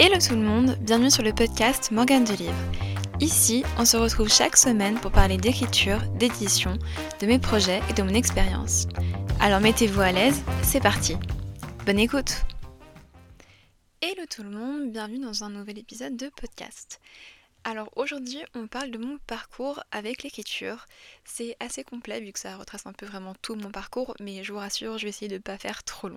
Hello 0.00 0.16
tout 0.18 0.34
le 0.34 0.40
monde, 0.40 0.76
bienvenue 0.80 1.10
sur 1.10 1.22
le 1.22 1.32
podcast 1.32 1.92
Morgane 1.92 2.24
de 2.24 2.32
Livre. 2.32 2.72
Ici, 3.20 3.62
on 3.78 3.84
se 3.84 3.96
retrouve 3.96 4.28
chaque 4.28 4.56
semaine 4.56 4.98
pour 4.98 5.12
parler 5.12 5.36
d'écriture, 5.36 6.00
d'édition, 6.16 6.76
de 7.20 7.26
mes 7.26 7.38
projets 7.38 7.80
et 7.88 7.92
de 7.92 8.02
mon 8.02 8.14
expérience. 8.14 8.88
Alors 9.38 9.60
mettez-vous 9.60 10.00
à 10.00 10.10
l'aise, 10.10 10.42
c'est 10.64 10.80
parti. 10.80 11.14
Bonne 11.86 12.00
écoute 12.00 12.44
Hello 14.00 14.24
tout 14.28 14.42
le 14.42 14.50
monde, 14.50 14.90
bienvenue 14.90 15.20
dans 15.20 15.44
un 15.44 15.50
nouvel 15.50 15.78
épisode 15.78 16.16
de 16.16 16.28
podcast. 16.30 17.00
Alors 17.62 17.88
aujourd'hui, 17.94 18.42
on 18.56 18.66
parle 18.66 18.90
de 18.90 18.98
mon 18.98 19.18
parcours 19.28 19.84
avec 19.92 20.24
l'écriture. 20.24 20.86
C'est 21.24 21.56
assez 21.60 21.84
complet 21.84 22.20
vu 22.20 22.32
que 22.32 22.40
ça 22.40 22.56
retrace 22.56 22.86
un 22.86 22.92
peu 22.92 23.06
vraiment 23.06 23.34
tout 23.42 23.54
mon 23.54 23.70
parcours, 23.70 24.14
mais 24.18 24.42
je 24.42 24.52
vous 24.52 24.58
rassure, 24.58 24.98
je 24.98 25.04
vais 25.04 25.10
essayer 25.10 25.28
de 25.28 25.34
ne 25.34 25.38
pas 25.38 25.56
faire 25.56 25.84
trop 25.84 26.08
long. 26.08 26.16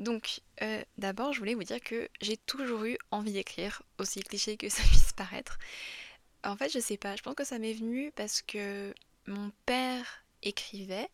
Donc, 0.00 0.40
euh, 0.62 0.82
d'abord, 0.96 1.34
je 1.34 1.38
voulais 1.38 1.54
vous 1.54 1.62
dire 1.62 1.80
que 1.80 2.08
j'ai 2.22 2.38
toujours 2.38 2.84
eu 2.84 2.96
envie 3.10 3.34
d'écrire, 3.34 3.82
aussi 3.98 4.20
cliché 4.20 4.56
que 4.56 4.68
ça 4.70 4.82
puisse 4.82 5.12
paraître. 5.12 5.58
En 6.42 6.56
fait, 6.56 6.70
je 6.70 6.78
sais 6.78 6.96
pas, 6.96 7.16
je 7.16 7.22
pense 7.22 7.34
que 7.34 7.44
ça 7.44 7.58
m'est 7.58 7.74
venu 7.74 8.10
parce 8.16 8.40
que 8.40 8.94
mon 9.26 9.52
père 9.66 10.24
écrivait. 10.42 11.08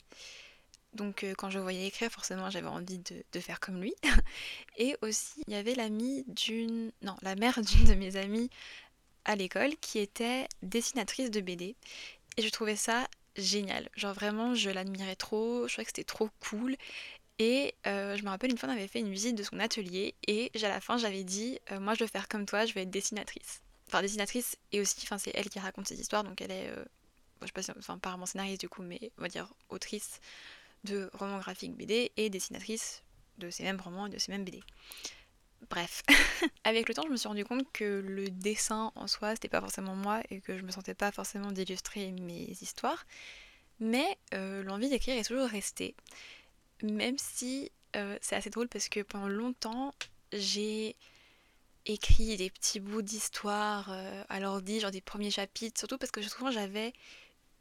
Donc, 0.95 1.25
euh, 1.25 1.35
quand 1.37 1.51
je 1.51 1.59
voyais 1.59 1.89
écrire, 1.89 2.11
forcément, 2.13 2.49
j'avais 2.49 2.69
envie 2.69 2.99
de, 2.99 3.25
de, 3.33 3.41
faire 3.41 3.59
comme 3.59 3.83
lui. 3.83 3.93
Et 4.79 4.97
aussi, 5.03 5.43
il 5.49 5.53
y 5.53 5.57
avait 5.57 5.75
l'amie 5.75 6.25
d'une. 6.29 6.93
Non, 7.03 7.17
la 7.23 7.35
mère 7.35 7.61
d'une 7.61 7.85
de 7.87 7.95
mes 7.95 8.17
amies 8.17 8.51
à 9.25 9.35
l'école 9.35 9.77
qui 9.81 9.99
était 9.99 10.47
dessinatrice 10.63 11.33
de 11.33 11.41
BD. 11.41 11.75
Et 12.37 12.43
je 12.43 12.49
trouvais 12.51 12.77
ça 12.77 13.09
génial. 13.37 13.89
Genre, 13.97 14.15
vraiment, 14.15 14.55
je 14.55 14.71
l'admirais 14.71 15.17
trop. 15.17 15.67
Je 15.67 15.73
trouvais 15.73 15.85
que 15.85 15.91
c'était 15.91 16.05
trop 16.05 16.31
cool. 16.39 16.77
Et 17.39 17.75
euh, 17.87 18.17
je 18.17 18.23
me 18.23 18.31
rappelle 18.31 18.51
une 18.51 18.57
fois 18.57 18.69
on 18.69 18.73
avait 18.73 18.89
fait 18.89 19.01
une 19.01 19.13
visite 19.13 19.37
de 19.37 19.43
son 19.43 19.59
atelier 19.59 20.15
et 20.27 20.51
à 20.63 20.69
la 20.69 20.81
fin 20.81 20.97
j'avais 20.97 21.25
dit 21.25 21.59
euh, 21.71 21.81
moi 21.81 21.95
je 21.95 22.05
veux 22.05 22.09
faire 22.09 22.29
comme 22.29 22.47
toi, 22.47 22.65
je 22.65 22.73
veux 22.73 22.81
être 22.81 22.91
dessinatrice. 22.91 23.61
Enfin 23.89 24.01
dessinatrice 24.01 24.57
et 24.73 24.81
aussi, 24.81 24.97
enfin 25.03 25.19
c'est 25.19 25.33
elle 25.35 25.51
qui 25.51 25.59
raconte 25.59 25.87
ses 25.87 26.01
histoires 26.01 26.25
donc 26.25 26.41
elle 26.41 26.51
est, 26.51 26.69
euh, 26.69 26.85
je 27.43 27.47
sais 27.47 27.53
pas 27.53 27.63
si, 27.63 27.71
enfin 27.79 27.99
pas 27.99 28.11
vraiment 28.11 28.27
scénariste 28.27 28.61
du 28.61 28.71
coup 28.71 28.83
mais 28.83 29.13
on 29.19 29.23
va 29.23 29.29
dire 29.29 29.53
autrice 29.69 30.21
de 30.85 31.11
romans 31.13 31.39
graphiques 31.39 31.77
BD 31.77 32.11
et 32.17 32.31
dessinatrice 32.31 33.03
de 33.37 33.51
ces 33.51 33.65
mêmes 33.65 33.81
romans 33.81 34.07
et 34.07 34.11
de 34.11 34.19
ces 34.19 34.33
mêmes 34.33 34.45
BD. 34.45 34.63
Bref, 35.69 36.05
avec 36.65 36.89
le 36.89 36.95
temps 36.95 37.03
je 37.05 37.11
me 37.11 37.17
suis 37.17 37.29
rendu 37.29 37.45
compte 37.45 37.71
que 37.71 38.01
le 38.01 38.31
dessin 38.31 38.93
en 38.95 39.07
soi 39.07 39.35
c'était 39.35 39.49
pas 39.49 39.61
forcément 39.61 39.95
moi 39.95 40.23
et 40.31 40.41
que 40.41 40.57
je 40.57 40.63
me 40.63 40.71
sentais 40.71 40.95
pas 40.95 41.13
forcément 41.13 41.53
d'illustrer 41.53 42.13
mes 42.13 42.49
histoires 42.63 43.05
mais 43.79 44.17
l'envie 44.33 44.89
d'écrire 44.89 45.19
est 45.19 45.25
toujours 45.25 45.49
restée 45.49 45.95
même 46.83 47.19
si 47.19 47.71
euh, 47.97 48.19
c'est 48.21 48.37
assez 48.37 48.51
drôle 48.51 48.69
parce 48.69 48.89
que 48.89 49.01
pendant 49.01 49.29
longtemps, 49.29 49.95
j'ai 50.33 50.97
écrit 51.87 52.37
des 52.37 52.51
petits 52.51 52.81
bouts 52.81 53.03
d'histoire 53.03 53.91
euh, 53.91 54.25
à 54.29 54.41
l'ordi, 54.41 54.81
genre 54.81 54.91
des 54.91 55.01
premiers 55.01 55.31
chapitres, 55.31 55.79
surtout 55.79 55.99
parce 55.99 56.11
que 56.11 56.21
souvent 56.23 56.51
j'avais 56.51 56.93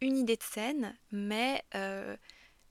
une 0.02 0.18
idée 0.18 0.36
de 0.36 0.44
scène, 0.44 0.96
mais 1.12 1.64
euh, 1.76 2.18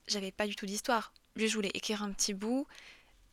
j'avais 0.08 0.32
pas 0.32 0.46
du 0.46 0.56
tout 0.56 0.66
d'histoire. 0.66 1.12
Je 1.36 1.46
voulais 1.54 1.70
écrire 1.74 2.02
un 2.02 2.12
petit 2.12 2.34
bout, 2.34 2.66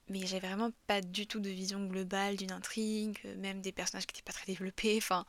mais 0.07 0.25
j'avais 0.25 0.47
vraiment 0.47 0.71
pas 0.87 1.01
du 1.01 1.27
tout 1.27 1.39
de 1.39 1.49
vision 1.49 1.85
globale 1.85 2.37
d'une 2.37 2.51
intrigue, 2.51 3.19
même 3.37 3.61
des 3.61 3.71
personnages 3.71 4.05
qui 4.05 4.13
n'étaient 4.13 4.25
pas 4.25 4.33
très 4.33 4.45
développés, 4.45 4.97
enfin... 4.97 5.25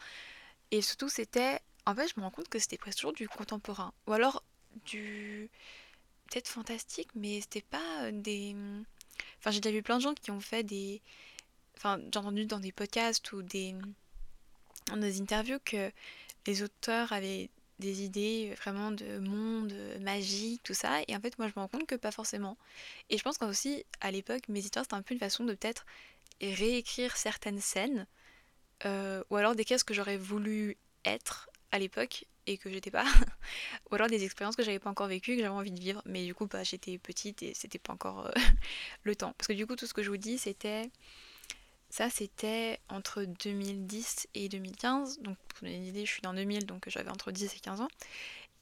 Et 0.70 0.80
surtout 0.80 1.08
c'était... 1.08 1.60
En 1.84 1.94
fait 1.94 2.08
je 2.08 2.14
me 2.16 2.22
rends 2.22 2.30
compte 2.30 2.48
que 2.48 2.58
c'était 2.58 2.78
presque 2.78 2.98
toujours 2.98 3.12
du 3.12 3.28
contemporain, 3.28 3.92
ou 4.06 4.12
alors 4.12 4.42
du 4.86 5.50
fantastique, 6.40 7.10
mais 7.14 7.40
c'était 7.40 7.62
pas 7.62 8.04
euh, 8.04 8.10
des. 8.12 8.56
Enfin, 9.38 9.50
j'ai 9.50 9.60
déjà 9.60 9.74
vu 9.74 9.82
plein 9.82 9.98
de 9.98 10.02
gens 10.02 10.14
qui 10.14 10.30
ont 10.30 10.40
fait 10.40 10.62
des. 10.62 11.00
Enfin, 11.76 11.98
j'ai 12.12 12.18
entendu 12.18 12.46
dans 12.46 12.60
des 12.60 12.72
podcasts 12.72 13.32
ou 13.32 13.42
des. 13.42 13.74
dans 14.88 14.96
des 14.96 15.20
interviews 15.20 15.58
que 15.64 15.90
les 16.46 16.62
auteurs 16.62 17.12
avaient 17.12 17.50
des 17.78 18.02
idées 18.02 18.54
vraiment 18.58 18.92
de 18.92 19.18
monde 19.18 19.74
magique, 20.00 20.62
tout 20.62 20.74
ça. 20.74 21.00
Et 21.08 21.16
en 21.16 21.20
fait, 21.20 21.36
moi, 21.38 21.48
je 21.48 21.52
me 21.56 21.60
rends 21.60 21.68
compte 21.68 21.86
que 21.86 21.96
pas 21.96 22.12
forcément. 22.12 22.56
Et 23.10 23.18
je 23.18 23.22
pense 23.22 23.38
qu'aussi, 23.38 23.84
à 24.00 24.10
l'époque, 24.10 24.48
mes 24.48 24.60
histoires, 24.60 24.84
c'était 24.84 24.94
un 24.94 25.02
peu 25.02 25.14
une 25.14 25.20
façon 25.20 25.44
de 25.44 25.54
peut-être 25.54 25.84
réécrire 26.40 27.16
certaines 27.16 27.60
scènes. 27.60 28.06
Euh, 28.84 29.22
ou 29.30 29.36
alors 29.36 29.54
d'écrire 29.54 29.78
ce 29.78 29.84
que 29.84 29.94
j'aurais 29.94 30.16
voulu 30.16 30.76
être 31.04 31.48
à 31.70 31.78
l'époque 31.78 32.24
et 32.46 32.58
que 32.58 32.70
j'étais 32.70 32.90
pas. 32.90 33.04
Ou 33.90 33.94
alors 33.94 34.08
des 34.08 34.24
expériences 34.24 34.56
que 34.56 34.62
j'avais 34.62 34.78
pas 34.78 34.90
encore 34.90 35.08
vécues, 35.08 35.36
que 35.36 35.42
j'avais 35.42 35.54
envie 35.54 35.70
de 35.70 35.80
vivre. 35.80 36.02
Mais 36.06 36.24
du 36.24 36.34
coup, 36.34 36.46
bah, 36.46 36.62
j'étais 36.62 36.98
petite 36.98 37.42
et 37.42 37.54
c'était 37.54 37.78
pas 37.78 37.92
encore 37.92 38.26
euh, 38.26 38.30
le 39.02 39.16
temps. 39.16 39.34
Parce 39.38 39.48
que 39.48 39.52
du 39.52 39.66
coup, 39.66 39.76
tout 39.76 39.86
ce 39.86 39.94
que 39.94 40.02
je 40.02 40.10
vous 40.10 40.16
dis, 40.16 40.38
c'était. 40.38 40.90
Ça, 41.90 42.08
c'était 42.08 42.80
entre 42.88 43.24
2010 43.44 44.28
et 44.34 44.48
2015. 44.48 45.20
Donc, 45.20 45.36
pour 45.36 45.58
vous 45.60 45.66
donner 45.66 45.76
une 45.76 45.84
idée, 45.84 46.06
je 46.06 46.10
suis 46.10 46.22
dans 46.22 46.32
2000, 46.32 46.64
donc 46.64 46.84
j'avais 46.88 47.10
entre 47.10 47.32
10 47.32 47.54
et 47.54 47.58
15 47.58 47.82
ans. 47.82 47.88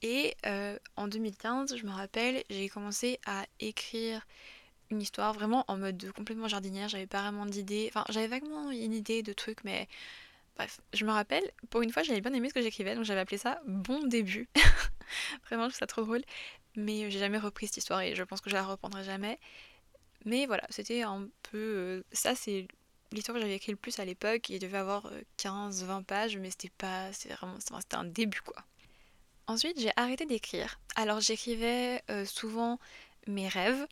Et 0.01 0.35
euh, 0.45 0.77
en 0.97 1.07
2015, 1.07 1.77
je 1.77 1.85
me 1.85 1.91
rappelle, 1.91 2.43
j'ai 2.49 2.67
commencé 2.67 3.19
à 3.25 3.45
écrire 3.61 4.27
une 4.89 5.01
histoire 5.01 5.33
vraiment 5.33 5.63
en 5.67 5.77
mode 5.77 6.11
complètement 6.11 6.47
jardinière. 6.47 6.89
J'avais 6.89 7.07
pas 7.07 7.21
vraiment 7.21 7.45
d'idées. 7.45 7.87
Enfin, 7.89 8.03
j'avais 8.09 8.27
vaguement 8.27 8.71
une 8.71 8.93
idée 8.93 9.23
de 9.23 9.33
trucs, 9.33 9.63
mais 9.63 9.87
Bref, 10.55 10.81
je 10.93 11.05
me 11.05 11.11
rappelle, 11.11 11.43
pour 11.69 11.81
une 11.81 11.91
fois 11.91 12.03
j'avais 12.03 12.21
bien 12.21 12.33
aimé 12.33 12.49
ce 12.49 12.53
que 12.53 12.61
j'écrivais, 12.61 12.95
donc 12.95 13.05
j'avais 13.05 13.21
appelé 13.21 13.37
ça 13.37 13.61
Bon 13.65 14.05
début. 14.05 14.49
Vraiment, 15.47 15.63
je 15.63 15.69
trouve 15.69 15.79
ça 15.79 15.87
trop 15.87 16.03
drôle. 16.03 16.21
Mais 16.75 17.11
j'ai 17.11 17.19
jamais 17.19 17.37
repris 17.37 17.67
cette 17.67 17.77
histoire 17.77 18.01
et 18.01 18.15
je 18.15 18.23
pense 18.23 18.41
que 18.41 18.49
je 18.49 18.55
la 18.55 18.63
reprendrai 18.63 19.03
jamais. 19.03 19.39
Mais 20.25 20.45
voilà, 20.45 20.63
c'était 20.69 21.01
un 21.01 21.27
peu. 21.51 21.57
Euh, 21.57 22.03
ça, 22.11 22.35
c'est 22.35 22.67
l'histoire 23.11 23.35
que 23.35 23.41
j'avais 23.41 23.55
écrit 23.55 23.71
le 23.71 23.77
plus 23.77 23.99
à 23.99 24.05
l'époque. 24.05 24.49
Il 24.49 24.59
devait 24.59 24.77
avoir 24.77 25.11
15-20 25.37 25.99
euh, 25.99 26.01
pages, 26.01 26.37
mais 26.37 26.49
c'était 26.51 26.69
pas. 26.69 27.11
C'était 27.11 27.33
vraiment. 27.33 27.57
C'était 27.59 27.95
un 27.95 28.05
début 28.05 28.41
quoi. 28.41 28.63
Ensuite, 29.47 29.79
j'ai 29.79 29.91
arrêté 29.97 30.25
d'écrire. 30.25 30.79
Alors, 30.95 31.19
j'écrivais 31.19 32.01
euh, 32.09 32.25
souvent 32.25 32.79
mes 33.27 33.47
rêves. 33.47 33.85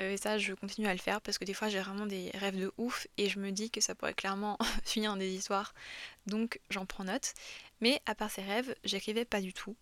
Euh, 0.00 0.12
et 0.12 0.16
ça, 0.16 0.38
je 0.38 0.52
continue 0.54 0.86
à 0.86 0.92
le 0.92 0.98
faire 0.98 1.20
parce 1.20 1.38
que 1.38 1.44
des 1.44 1.54
fois, 1.54 1.68
j'ai 1.68 1.80
vraiment 1.80 2.06
des 2.06 2.30
rêves 2.34 2.58
de 2.58 2.72
ouf 2.78 3.06
et 3.16 3.28
je 3.28 3.38
me 3.38 3.50
dis 3.50 3.70
que 3.70 3.80
ça 3.80 3.94
pourrait 3.94 4.14
clairement 4.14 4.58
finir 4.84 5.12
en 5.12 5.16
des 5.16 5.30
histoires. 5.30 5.74
Donc, 6.26 6.60
j'en 6.70 6.86
prends 6.86 7.04
note. 7.04 7.34
Mais 7.80 8.00
à 8.06 8.14
part 8.14 8.30
ces 8.30 8.42
rêves, 8.42 8.74
j'écrivais 8.84 9.24
pas 9.24 9.40
du 9.40 9.52
tout. 9.52 9.76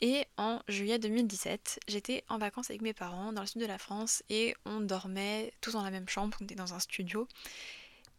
Et 0.00 0.24
en 0.36 0.60
juillet 0.68 0.98
2017, 0.98 1.80
j'étais 1.88 2.24
en 2.28 2.38
vacances 2.38 2.70
avec 2.70 2.82
mes 2.82 2.92
parents 2.92 3.32
dans 3.32 3.40
le 3.40 3.46
sud 3.48 3.60
de 3.60 3.66
la 3.66 3.78
France 3.78 4.22
et 4.30 4.54
on 4.64 4.80
dormait 4.80 5.52
tous 5.60 5.72
dans 5.72 5.82
la 5.82 5.90
même 5.90 6.08
chambre, 6.08 6.36
on 6.40 6.44
était 6.44 6.54
dans 6.54 6.72
un 6.72 6.78
studio. 6.78 7.26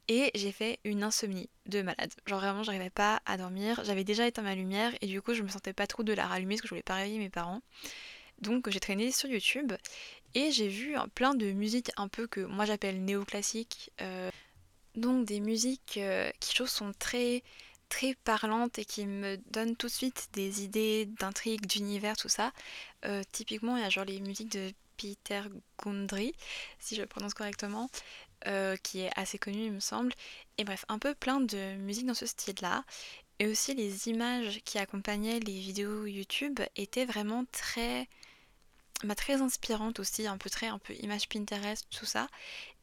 Et 0.10 0.32
j'ai 0.36 0.52
fait 0.52 0.80
une 0.84 1.04
insomnie 1.04 1.50
de 1.68 1.82
malade. 1.84 2.12
Genre 2.26 2.40
vraiment, 2.40 2.64
j'arrivais 2.64 2.90
pas 2.90 3.22
à 3.26 3.38
dormir. 3.38 3.82
J'avais 3.86 4.04
déjà 4.04 4.28
éteint 4.28 4.42
ma 4.42 4.56
lumière 4.56 4.92
et 5.02 5.06
du 5.06 5.22
coup, 5.22 5.36
je 5.36 5.44
me 5.44 5.48
sentais 5.48 5.72
pas 5.72 5.88
trop 5.88 6.04
de 6.04 6.12
la 6.12 6.26
rallumer 6.26 6.56
parce 6.56 6.62
que 6.62 6.68
je 6.68 6.72
voulais 6.74 6.84
pas 6.84 6.96
réveiller 6.96 7.20
mes 7.20 7.30
parents. 7.30 7.62
Donc 8.42 8.70
j'ai 8.70 8.80
traîné 8.80 9.12
sur 9.12 9.30
YouTube 9.30 9.74
et 10.36 10.52
j'ai 10.52 10.68
vu 10.68 10.96
plein 11.16 11.34
de 11.34 11.52
musiques 11.52 11.92
un 11.98 12.08
peu 12.08 12.28
que 12.28 12.42
moi 12.42 12.66
j'appelle 12.66 13.04
néoclassiques. 13.04 13.92
Euh, 14.02 14.30
donc 14.96 15.26
des 15.26 15.40
musiques 15.40 15.98
euh, 15.98 16.30
qui 16.40 16.56
je 16.56 16.66
sont 16.66 16.94
très 16.98 17.44
très 17.90 18.16
parlantes 18.24 18.78
et 18.78 18.86
qui 18.86 19.08
me 19.08 19.38
donnent 19.52 19.76
tout 19.76 19.88
de 19.88 19.92
suite 19.92 20.30
des 20.34 20.64
idées 20.64 21.08
d'intrigues, 21.08 21.66
d'univers, 21.66 22.18
tout 22.18 22.30
ça. 22.30 22.52
Euh, 23.06 23.24
typiquement, 23.32 23.78
il 23.78 23.82
y 23.82 23.86
a 23.86 23.90
genre 23.90 24.06
les 24.06 24.20
musiques 24.20 24.52
de 24.52 24.72
Peter 24.98 25.42
Gundry, 25.84 26.34
si 26.80 26.96
je 26.96 27.02
le 27.02 27.08
prononce 27.08 27.34
correctement, 27.34 27.90
qui 28.84 29.00
est 29.00 29.12
assez 29.16 29.40
connu, 29.40 29.66
il 29.66 29.72
me 29.72 29.80
semble. 29.80 30.14
Et 30.58 30.66
bref, 30.66 30.86
un 30.88 31.00
peu 31.00 31.16
plein 31.16 31.40
de 31.40 31.76
musiques 31.78 32.06
dans 32.06 32.14
ce 32.14 32.26
style-là. 32.28 32.84
Et 33.40 33.48
aussi 33.48 33.74
les 33.74 34.10
images 34.10 34.60
qui 34.66 34.78
accompagnaient 34.78 35.40
les 35.40 35.60
vidéos 35.60 36.06
YouTube 36.06 36.60
étaient 36.76 37.06
vraiment 37.06 37.46
très 37.52 38.08
m'a 39.04 39.16
très 39.16 39.42
inspirante 39.42 40.00
aussi, 40.00 40.28
un 40.28 40.38
peu 40.38 40.50
très 40.50 40.68
un 40.68 40.80
peu 40.80 40.94
image 40.96 41.30
Pinterest, 41.30 41.88
tout 41.90 42.06
ça. 42.06 42.28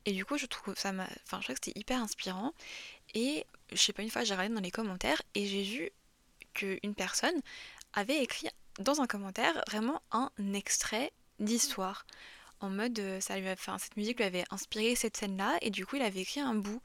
Et 0.04 0.12
du 0.12 0.25
coup, 0.25 0.38
je 0.38 0.47
trouve 0.47 0.75
ça 0.77 0.93
m'a. 0.93 1.09
Enfin, 1.25 1.38
je 1.41 1.47
trouve 1.47 1.56
que 1.59 1.65
c'était 1.65 1.78
hyper 1.78 2.00
inspirant. 2.00 2.53
Et 3.14 3.46
je 3.73 3.76
sais 3.76 3.93
pas, 3.93 4.02
une 4.02 4.11
fois, 4.11 4.25
j'ai 4.25 4.35
regardé 4.35 4.55
dans 4.55 4.61
les 4.61 4.70
commentaires 4.70 5.20
et 5.35 5.46
j'ai 5.46 5.62
vu 5.62 5.90
qu'une 6.55 6.94
personne 6.94 7.40
avait 7.93 8.23
écrit 8.23 8.49
dans 8.79 9.00
un 9.00 9.06
commentaire 9.06 9.62
vraiment 9.69 10.02
un 10.11 10.31
extrait 10.55 11.12
d'histoire. 11.40 12.06
En 12.61 12.70
mode, 12.70 12.99
euh, 12.99 13.20
ça 13.20 13.38
lui 13.38 13.49
a, 13.49 13.52
enfin, 13.52 13.79
cette 13.79 13.96
musique 13.96 14.19
lui 14.19 14.25
avait 14.25 14.44
inspiré 14.50 14.94
cette 14.94 15.17
scène-là, 15.17 15.58
et 15.61 15.70
du 15.70 15.85
coup, 15.85 15.96
il 15.96 16.02
avait 16.02 16.20
écrit 16.20 16.40
un 16.40 16.55
bout. 16.55 16.81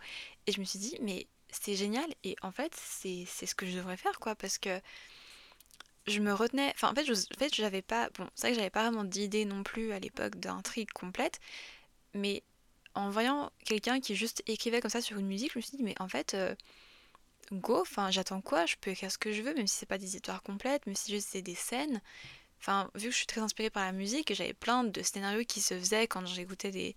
Et 0.47 0.51
je 0.51 0.59
me 0.59 0.65
suis 0.65 0.79
dit, 0.79 0.97
mais 1.01 1.27
c'est 1.49 1.75
génial, 1.75 2.13
et 2.23 2.35
en 2.41 2.51
fait, 2.51 2.73
c'est 2.75 3.25
ce 3.25 3.55
que 3.55 3.65
je 3.65 3.77
devrais 3.77 3.97
faire, 3.97 4.19
quoi, 4.19 4.35
parce 4.35 4.57
que 4.57 4.81
je 6.07 6.19
me 6.19 6.33
retenais. 6.33 6.71
Enfin, 6.75 6.91
en 6.91 6.95
fait, 6.95 7.09
en 7.09 7.39
fait, 7.39 7.53
j'avais 7.55 7.81
pas. 7.81 8.09
Bon, 8.17 8.27
c'est 8.35 8.47
vrai 8.47 8.51
que 8.51 8.57
j'avais 8.57 8.69
pas 8.69 8.83
vraiment 8.83 9.03
d'idée 9.03 9.45
non 9.45 9.63
plus 9.63 9.91
à 9.93 9.99
l'époque 9.99 10.37
d'intrigue 10.37 10.91
complète, 10.91 11.39
mais 12.13 12.43
en 12.95 13.09
voyant 13.09 13.51
quelqu'un 13.65 13.99
qui 13.99 14.15
juste 14.15 14.43
écrivait 14.47 14.81
comme 14.81 14.91
ça 14.91 15.01
sur 15.01 15.17
une 15.17 15.27
musique, 15.27 15.53
je 15.53 15.59
me 15.59 15.61
suis 15.61 15.77
dit, 15.77 15.83
mais 15.83 15.95
en 15.99 16.07
fait, 16.09 16.33
euh, 16.33 16.55
go, 17.53 17.81
enfin, 17.81 18.11
j'attends 18.11 18.41
quoi? 18.41 18.65
Je 18.65 18.75
peux 18.79 18.91
écrire 18.91 19.11
ce 19.11 19.17
que 19.17 19.31
je 19.31 19.41
veux, 19.41 19.53
même 19.53 19.67
si 19.67 19.77
c'est 19.77 19.85
pas 19.85 19.97
des 19.97 20.15
histoires 20.15 20.43
complètes, 20.43 20.85
même 20.87 20.95
si 20.95 21.11
juste 21.11 21.29
c'est 21.31 21.41
des 21.41 21.55
scènes. 21.55 22.01
Enfin, 22.59 22.91
vu 22.95 23.07
que 23.07 23.11
je 23.11 23.17
suis 23.17 23.25
très 23.27 23.41
inspirée 23.41 23.71
par 23.71 23.85
la 23.85 23.91
musique 23.91 24.33
j'avais 24.35 24.53
plein 24.53 24.83
de 24.83 25.01
scénarios 25.01 25.43
qui 25.45 25.61
se 25.61 25.73
faisaient 25.79 26.07
quand 26.07 26.25
j'écoutais 26.27 26.71
des, 26.71 26.95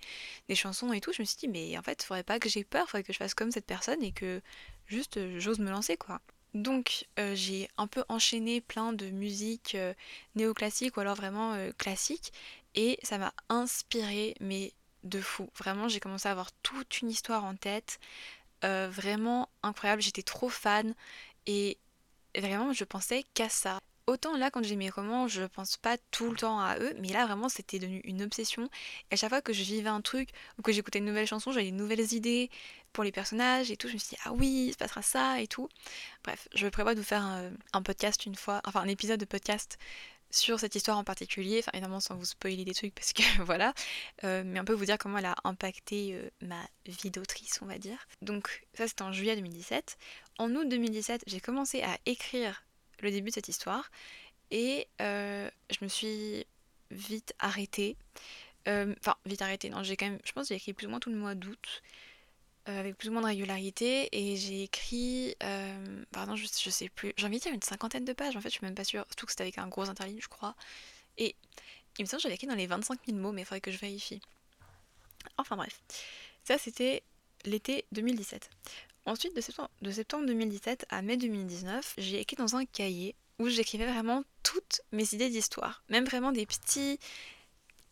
des 0.49 0.55
chansons 0.55 0.93
et 0.93 1.01
tout, 1.01 1.13
je 1.13 1.23
me 1.23 1.27
suis 1.27 1.39
dit, 1.39 1.49
mais 1.49 1.79
en 1.79 1.83
fait, 1.83 2.03
il 2.03 2.07
faudrait 2.07 2.23
pas 2.25 2.39
que 2.39 2.49
j'ai 2.51 2.65
peur, 2.65 2.85
il 2.87 2.91
faudrait 2.91 3.03
que 3.05 3.13
je 3.13 3.19
fasse 3.19 3.35
comme 3.35 3.51
cette 3.51 3.67
personne 3.67 4.03
et 4.03 4.13
que 4.13 4.43
juste 4.87 5.17
euh, 5.19 5.39
j'ose 5.41 5.59
me 5.61 5.71
lancer, 5.71 5.97
quoi. 5.97 6.21
Donc, 6.55 7.07
euh, 7.19 7.35
j'ai 7.35 7.69
un 7.77 7.87
peu 7.87 8.05
enchaîné 8.09 8.61
plein 8.61 8.93
de 8.93 9.11
musique 9.11 9.75
euh, 9.75 9.93
néoclassique 10.37 10.97
ou 10.97 11.01
alors 11.01 11.17
vraiment 11.17 11.57
classique 11.79 12.33
et 12.75 12.99
ça 13.03 13.19
m'a 13.19 13.35
inspiré, 13.49 14.35
mais 14.41 14.73
de 15.03 15.21
fou. 15.21 15.49
Vraiment, 15.59 15.89
j'ai 15.89 16.01
commencé 16.01 16.29
à 16.29 16.33
avoir 16.33 16.53
toute 16.63 17.01
une 17.01 17.11
histoire 17.11 17.45
en 17.45 17.57
tête. 17.57 17.99
vraiment 18.63 19.51
incroyable, 19.63 20.01
j'étais 20.01 20.23
trop 20.23 20.49
fan 20.49 20.95
et 21.47 21.79
vraiment 22.41 22.73
je 22.73 22.85
pensais 22.85 23.25
qu'à 23.35 23.49
ça. 23.49 23.79
Autant 24.07 24.37
là, 24.37 24.51
quand 24.51 24.63
j'ai 24.63 24.77
mes 24.77 24.91
romans, 24.91 25.29
je 25.29 25.45
pense 25.45 25.79
pas 25.79 25.97
tout 26.11 26.31
le 26.31 26.37
temps 26.37 26.61
à 26.61 26.79
eux, 26.79 26.95
mais 27.01 27.09
là 27.09 27.25
vraiment 27.25 27.49
c'était 27.49 27.79
devenu 27.79 28.01
une 28.05 28.23
obsession. 28.23 28.69
Et 29.11 29.15
à 29.15 29.17
chaque 29.17 29.31
fois 29.31 29.41
que 29.41 29.55
je 29.55 29.63
vivais 29.63 29.89
un 29.89 30.03
truc 30.03 30.29
ou 30.59 30.63
que 30.63 30.73
j'écoutais 30.73 30.99
une 30.99 31.07
nouvelle 31.07 31.27
chanson, 31.27 31.53
j'avais 31.53 31.71
de 31.71 31.77
nouvelles 31.77 32.13
idées 32.13 32.51
pour 32.95 33.05
les 33.05 33.13
personnages 33.13 33.71
et 33.71 33.77
tout. 33.77 33.89
Je 33.89 33.95
me 33.95 33.99
suis 33.99 34.11
dit, 34.11 34.23
ah 34.25 34.33
oui, 34.33 34.67
il 34.69 34.73
se 34.73 34.79
passera 34.79 35.03
ça 35.03 35.43
et 35.43 35.47
tout. 35.47 35.69
Bref, 36.23 36.49
je 36.55 36.67
prévois 36.69 36.95
de 36.95 37.01
vous 37.01 37.07
faire 37.07 37.23
un, 37.23 37.83
podcast 37.83 38.25
une 38.25 38.35
fois, 38.35 38.63
enfin 38.65 38.81
un 38.81 38.89
épisode 38.89 39.21
de 39.21 39.27
podcast 39.27 39.79
sur 40.31 40.59
cette 40.59 40.75
histoire 40.75 40.99
en 40.99 41.05
particulier, 41.05 41.59
enfin 41.61 41.71
évidemment 41.75 42.01
sans 42.01 42.17
vous 42.17 42.25
spoiler 42.25 42.65
des 42.65 42.75
trucs 42.75 42.95
parce 42.95 43.13
que 43.13 43.23
voilà, 43.43 43.75
euh, 44.25 44.43
mais 44.45 44.59
un 44.59 44.65
peu 44.65 44.73
vous 44.73 44.87
dire 44.87 44.99
comment 44.99 45.19
elle 45.19 45.27
a 45.27 45.37
impacté 45.45 46.15
euh, 46.15 46.29
ma 46.41 46.61
vie 46.87 47.11
d'autrice, 47.11 47.61
on 47.63 47.67
va 47.67 47.79
dire. 47.79 48.09
Donc 48.23 48.67
ça 48.73 48.89
c'était 48.89 49.03
en 49.03 49.13
juillet 49.13 49.37
2017. 49.37 49.99
En 50.39 50.51
août 50.55 50.69
2017, 50.69 51.25
j'ai 51.27 51.41
commencé 51.41 51.83
à 51.83 51.99
écrire 52.07 52.65
le 53.01 53.11
début 53.11 53.29
de 53.29 53.35
cette 53.35 53.49
histoire. 53.49 53.91
Et 54.51 54.89
euh, 55.01 55.51
je 55.71 55.85
me 55.85 55.89
suis 55.89 56.47
vite 56.91 57.35
arrêtée. 57.39 57.97
Euh, 58.69 58.95
enfin, 59.01 59.17
vite 59.27 59.43
arrêtée, 59.43 59.69
non, 59.69 59.83
j'ai 59.83 59.97
quand 59.97 60.07
même, 60.07 60.19
je 60.25 60.33
pense 60.33 60.45
que 60.45 60.49
j'ai 60.49 60.57
écrit 60.57 60.73
plus 60.73 60.87
ou 60.87 60.91
moins 60.91 61.01
tout 61.01 61.11
le 61.11 61.17
mois 61.17 61.35
d'août, 61.35 61.83
euh, 62.69 62.81
avec 62.81 62.97
plus 62.97 63.09
ou 63.09 63.13
moins 63.13 63.23
de 63.23 63.27
régularité, 63.27 64.09
et 64.13 64.37
j'ai 64.37 64.63
écrit, 64.63 65.37
pardon, 66.13 66.37
je, 66.37 66.47
sais 66.47 66.89
plus, 66.89 67.13
j'ai 67.17 67.27
envie 67.27 67.39
de 67.39 67.43
dire 67.43 67.53
une 67.53 67.63
cinquantaine 67.63 68.05
de 68.05 68.13
pages, 68.13 68.37
en 68.37 68.41
fait, 68.41 68.49
je 68.49 68.55
suis 68.55 68.65
même 68.65 68.75
pas 68.75 68.85
sûre, 68.85 69.05
surtout 69.09 69.27
que 69.27 69.33
c'était 69.33 69.43
avec 69.43 69.59
un 69.59 69.69
gros 69.69 69.89
interligne, 69.89 70.21
je 70.21 70.29
crois. 70.29 70.55
Et 71.19 71.37
il 71.99 72.03
me 72.03 72.09
semble 72.09 72.19
que 72.19 72.23
j'avais 72.25 72.35
écrit 72.35 72.47
dans 72.47 72.55
les 72.55 72.67
25 72.67 72.99
000 73.07 73.19
mots, 73.19 73.33
mais 73.33 73.43
il 73.43 73.45
faudrait 73.45 73.61
que 73.61 73.71
je 73.71 73.79
vérifie. 73.79 74.21
Enfin 75.39 75.57
bref, 75.57 75.81
ça 76.45 76.59
c'était 76.59 77.03
l'été 77.45 77.85
2017. 77.93 78.51
Ensuite, 79.07 79.37
de 79.37 79.91
septembre, 79.91 80.27
2017 80.27 80.87
à 80.89 81.03
mai 81.03 81.17
2019, 81.17 81.95
j'ai 81.99 82.21
écrit 82.21 82.37
dans 82.37 82.57
un 82.57 82.65
cahier 82.65 83.15
où 83.39 83.49
j'écrivais 83.49 83.87
vraiment 83.87 84.25
toutes 84.43 84.81
mes 84.93 85.13
idées 85.13 85.29
d'histoire. 85.29 85.83
Même 85.89 86.05
vraiment 86.05 86.33
des 86.33 86.47
petits, 86.47 86.99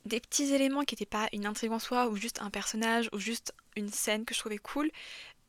des 0.04 0.20
petits 0.20 0.54
éléments 0.54 0.82
qui 0.82 0.94
n'étaient 0.94 1.06
pas 1.06 1.28
une 1.32 1.46
intrigue 1.46 1.72
en 1.72 1.78
soi, 1.78 2.08
ou 2.08 2.16
juste 2.16 2.40
un 2.42 2.50
personnage, 2.50 3.08
ou 3.12 3.18
juste 3.18 3.54
une 3.76 3.88
scène 3.88 4.24
que 4.24 4.34
je 4.34 4.40
trouvais 4.40 4.58
cool. 4.58 4.90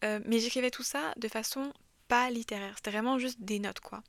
Euh, 0.03 0.19
mais 0.25 0.39
j'écrivais 0.39 0.71
tout 0.71 0.83
ça 0.83 1.13
de 1.17 1.27
façon 1.27 1.73
pas 2.07 2.29
littéraire. 2.29 2.73
C'était 2.77 2.91
vraiment 2.91 3.19
juste 3.19 3.41
des 3.41 3.59
notes, 3.59 3.79
quoi. 3.79 4.03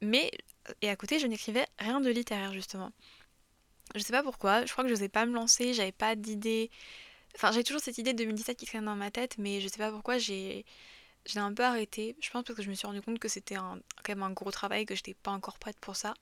Mais, 0.00 0.30
et 0.82 0.90
à 0.90 0.96
côté, 0.96 1.18
je 1.18 1.26
n'écrivais 1.26 1.66
rien 1.78 2.00
de 2.00 2.10
littéraire, 2.10 2.52
justement. 2.52 2.90
Je 3.94 4.00
sais 4.00 4.12
pas 4.12 4.22
pourquoi, 4.22 4.64
je 4.66 4.72
crois 4.72 4.82
que 4.84 4.88
je 4.88 4.94
n'osais 4.94 5.08
pas 5.08 5.26
me 5.26 5.34
lancer, 5.34 5.74
j'avais 5.74 5.92
pas 5.92 6.16
d'idée 6.16 6.70
Enfin, 7.36 7.50
j'ai 7.52 7.64
toujours 7.64 7.82
cette 7.82 7.98
idée 7.98 8.12
de 8.12 8.18
2017 8.18 8.56
qui 8.56 8.66
traîne 8.66 8.84
dans 8.84 8.94
ma 8.94 9.10
tête, 9.10 9.36
mais 9.38 9.60
je 9.60 9.68
sais 9.68 9.78
pas 9.78 9.90
pourquoi 9.90 10.18
j'ai 10.18 10.64
j'ai 11.26 11.40
un 11.40 11.54
peu 11.54 11.64
arrêté. 11.64 12.16
Je 12.20 12.30
pense 12.30 12.44
parce 12.44 12.56
que 12.56 12.62
je 12.62 12.70
me 12.70 12.74
suis 12.74 12.86
rendu 12.86 13.00
compte 13.02 13.18
que 13.18 13.28
c'était 13.28 13.56
quand 13.56 13.78
même 14.08 14.22
un 14.22 14.30
gros 14.30 14.50
travail, 14.50 14.84
que 14.86 14.94
j'étais 14.94 15.14
pas 15.14 15.30
encore 15.30 15.58
prête 15.58 15.78
pour 15.80 15.96
ça. 15.96 16.14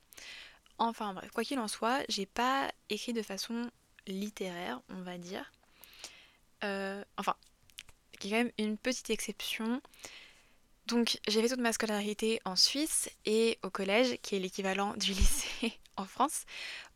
Enfin 0.77 1.13
bref, 1.13 1.31
quoi 1.31 1.43
qu'il 1.43 1.59
en 1.59 1.67
soit, 1.67 2.03
j'ai 2.09 2.25
pas 2.25 2.71
écrit 2.89 3.13
de 3.13 3.21
façon 3.21 3.69
littéraire, 4.07 4.81
on 4.89 5.01
va 5.01 5.17
dire. 5.17 5.51
Euh, 6.63 7.03
enfin, 7.17 7.35
y 8.23 8.27
a 8.27 8.29
quand 8.29 8.43
même 8.43 8.51
une 8.57 8.77
petite 8.77 9.09
exception. 9.09 9.81
Donc, 10.87 11.19
j'ai 11.27 11.41
fait 11.41 11.49
toute 11.49 11.59
ma 11.59 11.73
scolarité 11.73 12.41
en 12.45 12.55
Suisse 12.55 13.09
et 13.25 13.57
au 13.63 13.69
collège, 13.69 14.17
qui 14.21 14.35
est 14.35 14.39
l'équivalent 14.39 14.93
du 14.95 15.13
lycée 15.13 15.79
en 15.95 16.05
France, 16.05 16.45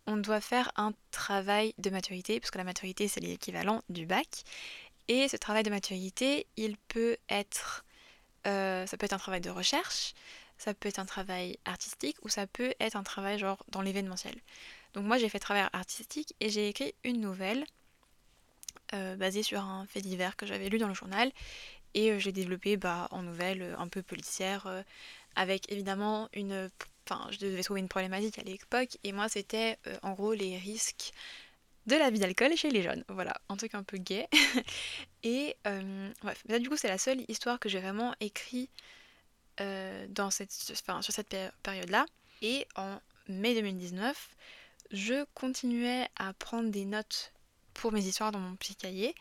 on 0.08 0.18
doit 0.18 0.42
faire 0.42 0.72
un 0.76 0.94
travail 1.12 1.74
de 1.78 1.90
maturité, 1.90 2.40
puisque 2.40 2.56
la 2.56 2.64
maturité 2.64 3.08
c'est 3.08 3.20
l'équivalent 3.20 3.82
du 3.90 4.06
bac. 4.06 4.44
Et 5.08 5.28
ce 5.28 5.38
travail 5.38 5.64
de 5.64 5.70
maturité, 5.70 6.48
il 6.58 6.78
peut 6.88 7.18
être, 7.30 7.86
euh, 8.46 8.86
ça 8.88 8.98
peut 8.98 9.06
être 9.06 9.14
un 9.14 9.18
travail 9.18 9.42
de 9.42 9.50
recherche, 9.50 10.14
ça 10.58 10.74
peut 10.74 10.90
être 10.90 11.00
un 11.00 11.06
travail 11.06 11.58
artistique 11.66 12.18
ou 12.24 12.30
ça 12.30 12.48
peut 12.48 12.74
être 12.80 12.96
un 12.96 13.04
travail 13.04 13.40
genre 13.40 13.64
dans 13.70 13.82
l'événementiel. 13.82 14.36
Donc 14.94 15.06
moi 15.06 15.18
j'ai 15.18 15.30
fait 15.30 15.40
travail 15.40 15.68
artistique 15.74 16.36
et 16.40 16.50
j'ai 16.50 16.68
écrit 16.70 16.94
une 17.04 17.20
nouvelle 17.22 17.66
euh, 18.94 19.16
basée 19.16 19.44
sur 19.44 19.60
un 19.60 19.86
fait 19.86 20.02
divers 20.02 20.36
que 20.36 20.46
j'avais 20.46 20.70
lu 20.70 20.78
dans 20.78 20.88
le 20.88 20.94
journal 20.94 21.32
et 21.94 22.12
euh, 22.12 22.20
j'ai 22.20 22.32
développé 22.32 22.78
bah, 22.78 23.08
en 23.12 23.24
nouvelle 23.24 23.76
un 23.78 23.88
peu 23.88 24.02
policière 24.02 24.84
avec 25.36 25.72
évidemment 25.72 26.30
une 26.34 26.70
enfin, 27.10 27.28
je 27.32 27.38
devais 27.40 27.64
trouver 27.64 27.80
une 27.80 27.88
problématique 27.88 28.40
à 28.40 28.44
l'époque, 28.44 28.98
et 29.04 29.12
moi, 29.12 29.30
c'était 29.30 29.78
euh, 29.88 29.98
en 30.04 30.14
gros 30.14 30.34
les 30.34 30.58
risques 30.58 31.12
de 31.86 31.96
l'abus 31.96 32.20
d'alcool 32.20 32.56
chez 32.58 32.70
les 32.70 32.82
jeunes. 32.82 33.04
Voilà, 33.08 33.34
un 33.50 33.56
truc 33.56 33.76
un 33.76 33.84
peu 33.84 33.98
gay. 33.98 34.28
et 35.24 35.56
euh, 35.68 36.10
bref, 36.22 36.44
là, 36.48 36.60
du 36.60 36.70
coup, 36.70 36.78
c'est 36.78 36.90
la 36.90 36.98
seule 36.98 37.24
histoire 37.30 37.60
que 37.60 37.70
j'ai 37.70 37.80
vraiment 37.80 38.14
écrit 38.20 38.70
euh, 39.62 40.08
sur 41.02 41.14
cette 41.14 41.36
période-là. 41.64 42.06
Et 42.42 42.68
en 42.76 43.00
mai 43.28 43.56
2019, 43.56 44.30
je 44.92 45.26
continuais 45.34 46.08
à 46.18 46.34
prendre 46.34 46.70
des 46.70 46.86
notes 46.86 47.34
pour 47.74 47.92
mes 47.92 48.04
histoires 48.06 48.32
dans 48.32 48.40
mon 48.40 48.56
petit 48.56 48.76
cahier, 48.76 49.16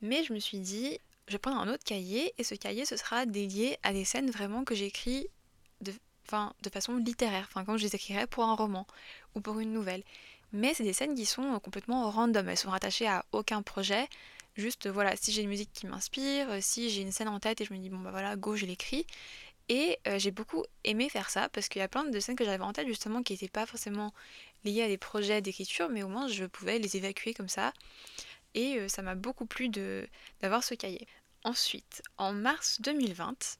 mais 0.00 0.24
je 0.24 0.32
me 0.32 0.38
suis 0.38 0.58
dit, 0.58 0.98
je 1.26 1.32
vais 1.32 1.38
prendre 1.38 1.60
un 1.60 1.68
autre 1.68 1.84
cahier, 1.84 2.32
et 2.38 2.44
ce 2.44 2.54
cahier, 2.54 2.84
ce 2.84 2.96
sera 2.96 3.26
dédié 3.26 3.78
à 3.82 3.92
des 3.92 4.04
scènes 4.04 4.30
vraiment 4.30 4.64
que 4.64 4.74
j'écris 4.74 5.26
de 5.80 5.92
de 6.62 6.70
façon 6.70 6.96
littéraire, 6.96 7.46
enfin 7.48 7.64
comme 7.64 7.78
je 7.78 7.84
les 7.84 7.94
écrirais 7.94 8.26
pour 8.26 8.44
un 8.44 8.54
roman 8.54 8.86
ou 9.34 9.40
pour 9.40 9.58
une 9.60 9.72
nouvelle. 9.72 10.02
Mais 10.52 10.74
c'est 10.74 10.84
des 10.84 10.92
scènes 10.92 11.14
qui 11.14 11.26
sont 11.26 11.54
euh, 11.54 11.58
complètement 11.58 12.10
random, 12.10 12.48
elles 12.48 12.56
sont 12.56 12.70
rattachées 12.70 13.08
à 13.08 13.24
aucun 13.32 13.62
projet. 13.62 14.08
Juste 14.56 14.88
voilà, 14.88 15.14
si 15.16 15.30
j'ai 15.32 15.42
une 15.42 15.48
musique 15.48 15.72
qui 15.72 15.86
m'inspire, 15.86 16.50
euh, 16.50 16.58
si 16.60 16.90
j'ai 16.90 17.02
une 17.02 17.12
scène 17.12 17.28
en 17.28 17.38
tête 17.38 17.60
et 17.60 17.64
je 17.64 17.72
me 17.72 17.78
dis 17.78 17.90
bon 17.90 17.98
bah 17.98 18.10
voilà, 18.10 18.36
go, 18.36 18.56
je 18.56 18.66
l'écris. 18.66 19.06
Et 19.68 19.98
j'ai 20.16 20.30
beaucoup 20.30 20.64
aimé 20.84 21.08
faire 21.10 21.28
ça 21.28 21.48
parce 21.50 21.68
qu'il 21.68 21.80
y 21.80 21.82
a 21.82 21.88
plein 21.88 22.04
de 22.04 22.20
scènes 22.20 22.36
que 22.36 22.44
j'avais 22.44 22.64
en 22.64 22.72
tête 22.72 22.86
justement 22.86 23.22
qui 23.22 23.34
n'étaient 23.34 23.48
pas 23.48 23.66
forcément 23.66 24.14
liées 24.64 24.82
à 24.82 24.88
des 24.88 24.96
projets 24.96 25.42
d'écriture, 25.42 25.90
mais 25.90 26.02
au 26.02 26.08
moins 26.08 26.26
je 26.26 26.46
pouvais 26.46 26.78
les 26.78 26.96
évacuer 26.96 27.34
comme 27.34 27.48
ça. 27.48 27.74
Et 28.54 28.88
ça 28.88 29.02
m'a 29.02 29.14
beaucoup 29.14 29.44
plu 29.44 29.68
d'avoir 30.40 30.64
ce 30.64 30.74
cahier. 30.74 31.06
Ensuite, 31.44 32.02
en 32.16 32.32
mars 32.32 32.80
2020, 32.80 33.58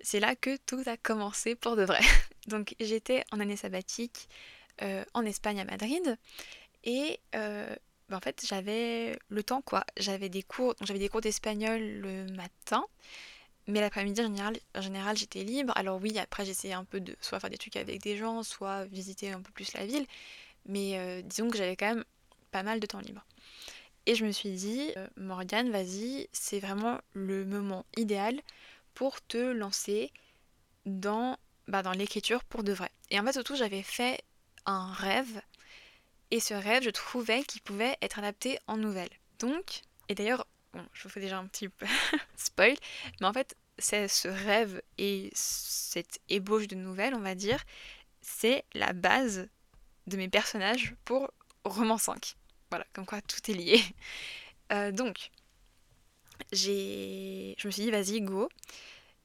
c'est 0.00 0.20
là 0.20 0.36
que 0.36 0.56
tout 0.66 0.82
a 0.86 0.96
commencé 0.96 1.54
pour 1.54 1.76
de 1.76 1.82
vrai. 1.82 2.00
Donc 2.46 2.74
j'étais 2.80 3.24
en 3.30 3.40
année 3.40 3.56
sabbatique 3.56 4.28
euh, 4.82 5.04
en 5.14 5.24
Espagne 5.24 5.60
à 5.60 5.64
Madrid 5.64 6.16
et 6.84 7.18
euh, 7.34 7.74
bah, 8.08 8.16
en 8.16 8.20
fait 8.20 8.44
j'avais 8.46 9.18
le 9.28 9.42
temps 9.42 9.62
quoi. 9.62 9.84
J'avais 9.96 10.28
des 10.28 10.42
cours, 10.42 10.74
j'avais 10.80 10.98
des 10.98 11.08
cours 11.08 11.20
d'espagnol 11.20 11.80
le 11.80 12.26
matin, 12.32 12.84
mais 13.68 13.80
l'après-midi 13.80 14.20
en 14.22 14.80
général, 14.80 15.16
j'étais 15.16 15.44
libre. 15.44 15.72
Alors 15.76 16.00
oui 16.02 16.18
après 16.18 16.44
j'essayais 16.44 16.74
un 16.74 16.84
peu 16.84 17.00
de 17.00 17.14
soit 17.20 17.38
faire 17.38 17.50
des 17.50 17.58
trucs 17.58 17.76
avec 17.76 18.02
des 18.02 18.16
gens, 18.16 18.42
soit 18.42 18.84
visiter 18.86 19.30
un 19.30 19.40
peu 19.40 19.52
plus 19.52 19.72
la 19.74 19.86
ville, 19.86 20.06
mais 20.66 20.98
euh, 20.98 21.22
disons 21.22 21.48
que 21.48 21.56
j'avais 21.56 21.76
quand 21.76 21.94
même 21.94 22.04
pas 22.50 22.62
mal 22.62 22.80
de 22.80 22.86
temps 22.86 23.00
libre. 23.00 23.24
Et 24.06 24.14
je 24.14 24.24
me 24.24 24.32
suis 24.32 24.52
dit, 24.52 24.94
Morgane, 25.18 25.70
vas-y, 25.70 26.28
c'est 26.32 26.60
vraiment 26.60 26.98
le 27.12 27.44
moment 27.44 27.84
idéal 27.98 28.40
pour 28.94 29.20
te 29.20 29.36
lancer 29.36 30.10
dans, 30.86 31.36
bah, 31.66 31.82
dans 31.82 31.92
l'écriture 31.92 32.42
pour 32.44 32.62
de 32.64 32.72
vrai. 32.72 32.90
Et 33.10 33.20
en 33.20 33.24
fait, 33.24 33.34
surtout, 33.34 33.54
j'avais 33.54 33.82
fait 33.82 34.22
un 34.64 34.90
rêve. 34.92 35.42
Et 36.30 36.40
ce 36.40 36.54
rêve, 36.54 36.82
je 36.82 36.90
trouvais 36.90 37.42
qu'il 37.44 37.60
pouvait 37.60 37.96
être 38.00 38.18
adapté 38.18 38.58
en 38.66 38.76
nouvelle. 38.76 39.10
Donc, 39.38 39.82
et 40.08 40.14
d'ailleurs, 40.14 40.46
bon, 40.72 40.84
je 40.92 41.02
vous 41.02 41.08
fais 41.08 41.20
déjà 41.20 41.38
un 41.38 41.46
petit 41.46 41.68
spoil, 42.36 42.76
mais 43.20 43.26
en 43.26 43.32
fait, 43.32 43.56
ce 43.78 44.28
rêve 44.28 44.82
et 44.98 45.30
cette 45.34 46.20
ébauche 46.28 46.68
de 46.68 46.74
nouvelles, 46.74 47.14
on 47.14 47.20
va 47.20 47.34
dire, 47.34 47.62
c'est 48.20 48.64
la 48.74 48.92
base 48.92 49.48
de 50.06 50.16
mes 50.16 50.28
personnages 50.28 50.94
pour 51.04 51.30
roman 51.64 51.98
5. 51.98 52.34
Voilà, 52.70 52.86
comme 52.92 53.06
quoi 53.06 53.20
tout 53.22 53.50
est 53.50 53.54
lié. 53.54 53.80
Euh, 54.70 54.92
donc, 54.92 55.30
j'ai, 56.52 57.54
je 57.56 57.66
me 57.66 57.72
suis 57.72 57.84
dit, 57.84 57.90
vas-y, 57.90 58.20
go. 58.20 58.50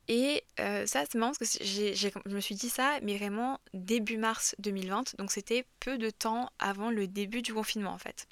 Et 0.08 0.44
euh, 0.60 0.86
ça, 0.86 1.04
c'est 1.10 1.18
marrant 1.18 1.34
parce 1.38 1.58
que 1.58 1.64
je 1.66 2.34
me 2.34 2.40
suis 2.40 2.56
dit 2.56 2.70
ça, 2.70 3.00
mais 3.02 3.18
vraiment 3.18 3.60
début 3.74 4.18
mars 4.18 4.56
2020, 4.60 5.18
donc 5.18 5.32
c'était 5.32 5.66
peu 5.80 5.98
de 5.98 6.10
temps 6.10 6.50
avant 6.60 6.92
le 6.92 7.08
début 7.08 7.42
du 7.42 7.54
confinement 7.54 7.92
en 7.92 7.98
fait. 7.98 8.28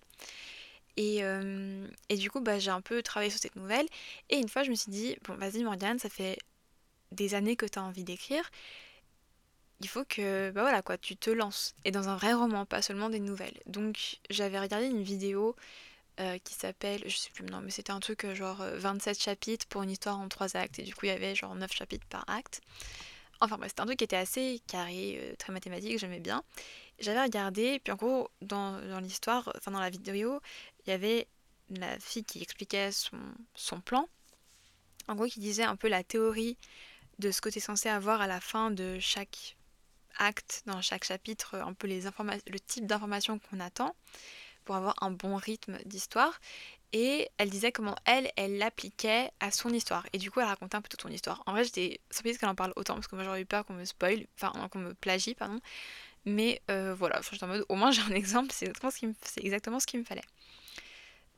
Et, 0.98 1.24
euh, 1.24 1.88
et 2.10 2.18
du 2.18 2.30
coup, 2.30 2.42
bah, 2.42 2.60
j'ai 2.60 2.72
un 2.72 2.82
peu 2.82 3.02
travaillé 3.02 3.32
sur 3.32 3.40
cette 3.40 3.56
nouvelle. 3.56 3.86
Et 4.30 4.38
une 4.38 4.50
fois, 4.50 4.64
je 4.64 4.72
me 4.72 4.76
suis 4.76 4.92
dit, 4.92 5.16
bon, 5.24 5.36
vas-y 5.36 5.64
Morgane, 5.64 6.00
ça 6.00 6.10
fait 6.10 6.38
des 7.12 7.34
années 7.36 7.56
que 7.56 7.66
tu 7.66 7.80
as 7.80 7.84
envie 7.84 8.04
d'écrire. 8.04 8.50
il 9.82 9.88
faut 9.88 10.06
que 10.06 10.52
bah 10.52 10.62
voilà 10.62 10.82
quoi, 10.82 10.98
tu 10.98 11.18
te 11.18 11.30
lances. 11.30 11.76
Et 11.86 11.92
dans 11.92 12.10
un 12.10 12.16
vrai 12.16 12.34
roman, 12.34 12.66
pas 12.66 12.82
seulement 12.82 13.10
des 13.10 13.20
nouvelles. 13.20 13.60
Donc 13.66 14.20
j'avais 14.30 14.60
regardé 14.60 14.88
une 14.88 15.04
vidéo 15.04 15.56
euh, 16.20 16.38
qui 16.44 16.54
s'appelle, 16.54 17.02
je 17.08 17.18
sais 17.18 17.32
plus 17.32 17.46
non, 17.46 17.62
mais 17.62 17.72
c'était 17.72 17.92
un 17.92 18.00
truc 18.00 18.26
euh, 18.26 18.36
genre 18.36 18.58
27 18.58 19.18
euh, 19.18 19.22
chapitres 19.22 19.66
pour 19.68 19.82
une 19.82 19.90
histoire 19.90 20.20
en 20.20 20.28
3 20.28 20.58
actes. 20.58 20.78
Et 20.80 20.84
du 20.84 20.94
coup, 20.94 21.06
il 21.06 21.10
y 21.10 21.12
avait 21.12 21.36
genre 21.36 21.56
9 21.56 21.72
chapitres 21.72 22.06
par 22.08 22.26
acte. 22.28 22.62
Enfin 23.40 23.58
bref, 23.58 23.70
c'était 23.70 23.82
un 23.82 23.86
truc 23.86 23.98
qui 23.98 24.04
était 24.04 24.18
assez 24.18 24.62
carré, 24.68 25.36
très 25.40 25.52
mathématique, 25.52 25.98
j'aimais 25.98 26.20
bien. 26.20 26.44
J'avais 27.00 27.24
regardé, 27.24 27.80
puis 27.80 27.92
en 27.92 27.96
gros, 27.96 28.30
dans, 28.42 28.80
dans 28.82 29.00
l'histoire, 29.00 29.52
enfin 29.58 29.72
dans 29.72 29.80
la 29.80 29.90
vidéo, 29.90 30.42
il 30.86 30.90
y 30.90 30.94
avait 30.94 31.28
la 31.70 32.00
fille 32.00 32.24
qui 32.24 32.42
expliquait 32.42 32.92
son, 32.92 33.18
son 33.56 33.82
plan. 33.82 34.08
En 35.08 35.16
gros, 35.16 35.28
qui 35.28 35.40
disait 35.40 35.64
un 35.64 35.76
peu 35.76 35.88
la 35.88 36.04
théorie 36.04 36.58
de 37.20 37.32
ce 37.32 37.42
que 37.42 37.50
tu 37.50 37.60
es 37.60 37.62
censé 37.62 37.90
avoir 37.90 38.22
à 38.22 38.28
la 38.28 38.40
fin 38.40 38.72
de 38.72 39.00
chaque 39.00 39.56
acte, 40.18 40.64
dans 40.66 40.82
chaque 40.82 41.04
chapitre, 41.04 41.56
un 41.56 41.74
peu 41.74 41.88
les 41.88 42.02
le 42.02 42.60
type 42.60 42.86
d'informations 42.86 43.40
qu'on 43.40 43.60
attend 43.60 43.96
pour 44.66 44.76
avoir 44.76 44.96
un 45.02 45.12
bon 45.12 45.36
rythme 45.36 45.78
d'histoire. 45.86 46.40
Et 46.94 47.30
elle 47.38 47.50
disait 47.50 47.72
comment 47.72 47.96
elle, 48.06 48.30
elle 48.36 48.58
l'appliquait 48.58 49.32
à 49.40 49.50
son 49.50 49.70
histoire. 49.70 50.06
Et 50.12 50.18
du 50.18 50.30
coup, 50.30 50.42
elle 50.42 50.48
racontait 50.48 50.76
un 50.76 50.82
peu 50.82 50.90
toute 50.90 51.02
son 51.02 51.10
histoire. 51.10 51.42
En 51.46 51.54
vrai, 51.54 51.64
j'étais 51.64 52.02
surprise 52.12 52.38
qu'elle 52.38 52.50
en 52.50 52.56
parle 52.56 52.74
autant, 52.76 52.96
parce 52.96 53.08
que 53.08 53.16
moi 53.16 53.24
j'aurais 53.24 53.42
eu 53.42 53.46
peur 53.46 53.66
qu'on 53.66 53.74
me 53.74 53.86
spoil, 53.86 54.26
enfin 54.36 54.68
qu'on 54.68 54.80
me 54.80 54.94
plagie, 54.94 55.34
pardon. 55.34 55.62
Mais 56.26 56.62
euh, 56.70 56.94
voilà, 56.94 57.22
j'étais 57.32 57.44
en 57.44 57.48
mode, 57.48 57.66
au 57.70 57.76
moins 57.76 57.92
j'ai 57.92 58.02
un 58.02 58.10
exemple, 58.12 58.52
c'est 58.52 58.66
exactement, 58.66 58.92
ce 58.92 58.98
qui 58.98 59.08
me, 59.08 59.14
exactement 59.38 59.80
ce 59.80 59.88
qu'il 59.88 60.00
me 60.02 60.06
fallait. 60.06 60.24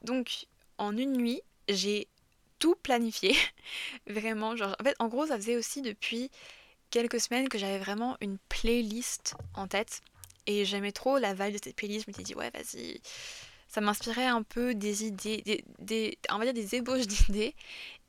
Donc, 0.04 0.48
en 0.78 0.96
une 0.98 1.14
nuit, 1.14 1.42
j'ai 1.70 2.08
tout 2.60 2.76
planifié. 2.76 3.36
vraiment, 4.08 4.52
en 4.52 4.84
fait, 4.84 4.96
en 5.00 5.08
gros, 5.08 5.28
ça 5.28 5.38
faisait 5.38 5.58
aussi 5.58 5.82
depuis 5.82 6.30
quelques 6.90 7.20
semaines 7.20 7.50
que 7.50 7.58
j'avais 7.58 7.80
vraiment 7.80 8.18
une 8.22 8.38
playlist 8.50 9.36
en 9.56 9.68
tête 9.68 10.02
et 10.46 10.66
j'aimais 10.66 10.92
trop 10.92 11.18
la 11.18 11.34
vibe 11.34 11.54
de 11.54 11.60
cette 11.64 11.76
playlist. 11.76 12.06
Je 12.06 12.12
me 12.12 12.14
suis 12.14 12.24
dit, 12.24 12.36
ouais, 12.36 12.52
vas-y. 12.52 13.02
Ça 13.68 13.82
m'inspirait 13.82 14.28
un 14.28 14.44
peu 14.44 14.76
des 14.76 15.06
idées, 15.06 15.42
des, 15.42 15.64
des, 15.80 16.18
on 16.30 16.38
va 16.38 16.46
dire 16.46 16.54
des 16.54 16.76
ébauches 16.76 17.08
d'idées. 17.08 17.56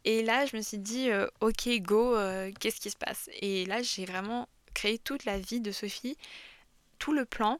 Et 0.04 0.22
là, 0.22 0.44
je 0.44 0.56
me 0.56 0.62
suis 0.62 0.78
dit, 0.78 1.10
euh, 1.10 1.26
ok, 1.40 1.68
go, 1.80 2.14
euh, 2.14 2.52
qu'est-ce 2.60 2.80
qui 2.80 2.90
se 2.90 2.96
passe? 2.96 3.30
Et 3.40 3.64
là, 3.64 3.82
j'ai 3.82 4.04
vraiment 4.04 4.48
créé 4.74 4.98
toute 4.98 5.24
la 5.24 5.38
vie 5.38 5.60
de 5.60 5.72
Sophie, 5.72 6.18
tout 6.98 7.12
le 7.12 7.24
plan, 7.24 7.58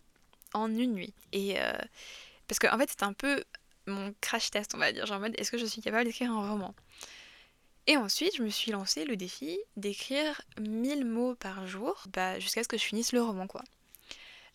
en 0.53 0.69
une 0.69 0.93
nuit. 0.93 1.14
Et 1.33 1.59
euh, 1.59 1.73
parce 2.47 2.59
qu'en 2.59 2.75
en 2.75 2.79
fait, 2.79 2.91
c'est 2.91 3.03
un 3.03 3.14
peu 3.14 3.43
mon 3.87 4.14
crash 4.21 4.50
test, 4.50 4.75
on 4.75 4.79
va 4.79 4.93
dire. 4.93 5.07
Genre 5.07 5.19
en 5.19 5.21
mode, 5.21 5.35
est-ce 5.38 5.50
que 5.50 5.59
je 5.59 5.67
suis 5.67 5.83
capable 5.83 6.05
d'écrire 6.05 6.31
un 6.31 6.49
roman? 6.50 6.75
Et 7.87 7.97
ensuite, 7.97 8.37
je 8.37 8.43
me 8.43 8.49
suis 8.49 8.73
lancé 8.73 9.05
le 9.05 9.17
défi 9.17 9.59
d'écrire 9.76 10.41
1000 10.59 11.05
mots 11.05 11.35
par 11.35 11.67
jour, 11.67 12.03
bah, 12.09 12.38
jusqu'à 12.38 12.62
ce 12.62 12.69
que 12.69 12.79
je 12.79 12.85
finisse 12.85 13.12
le 13.12 13.23
roman, 13.23 13.47
quoi. 13.47 13.62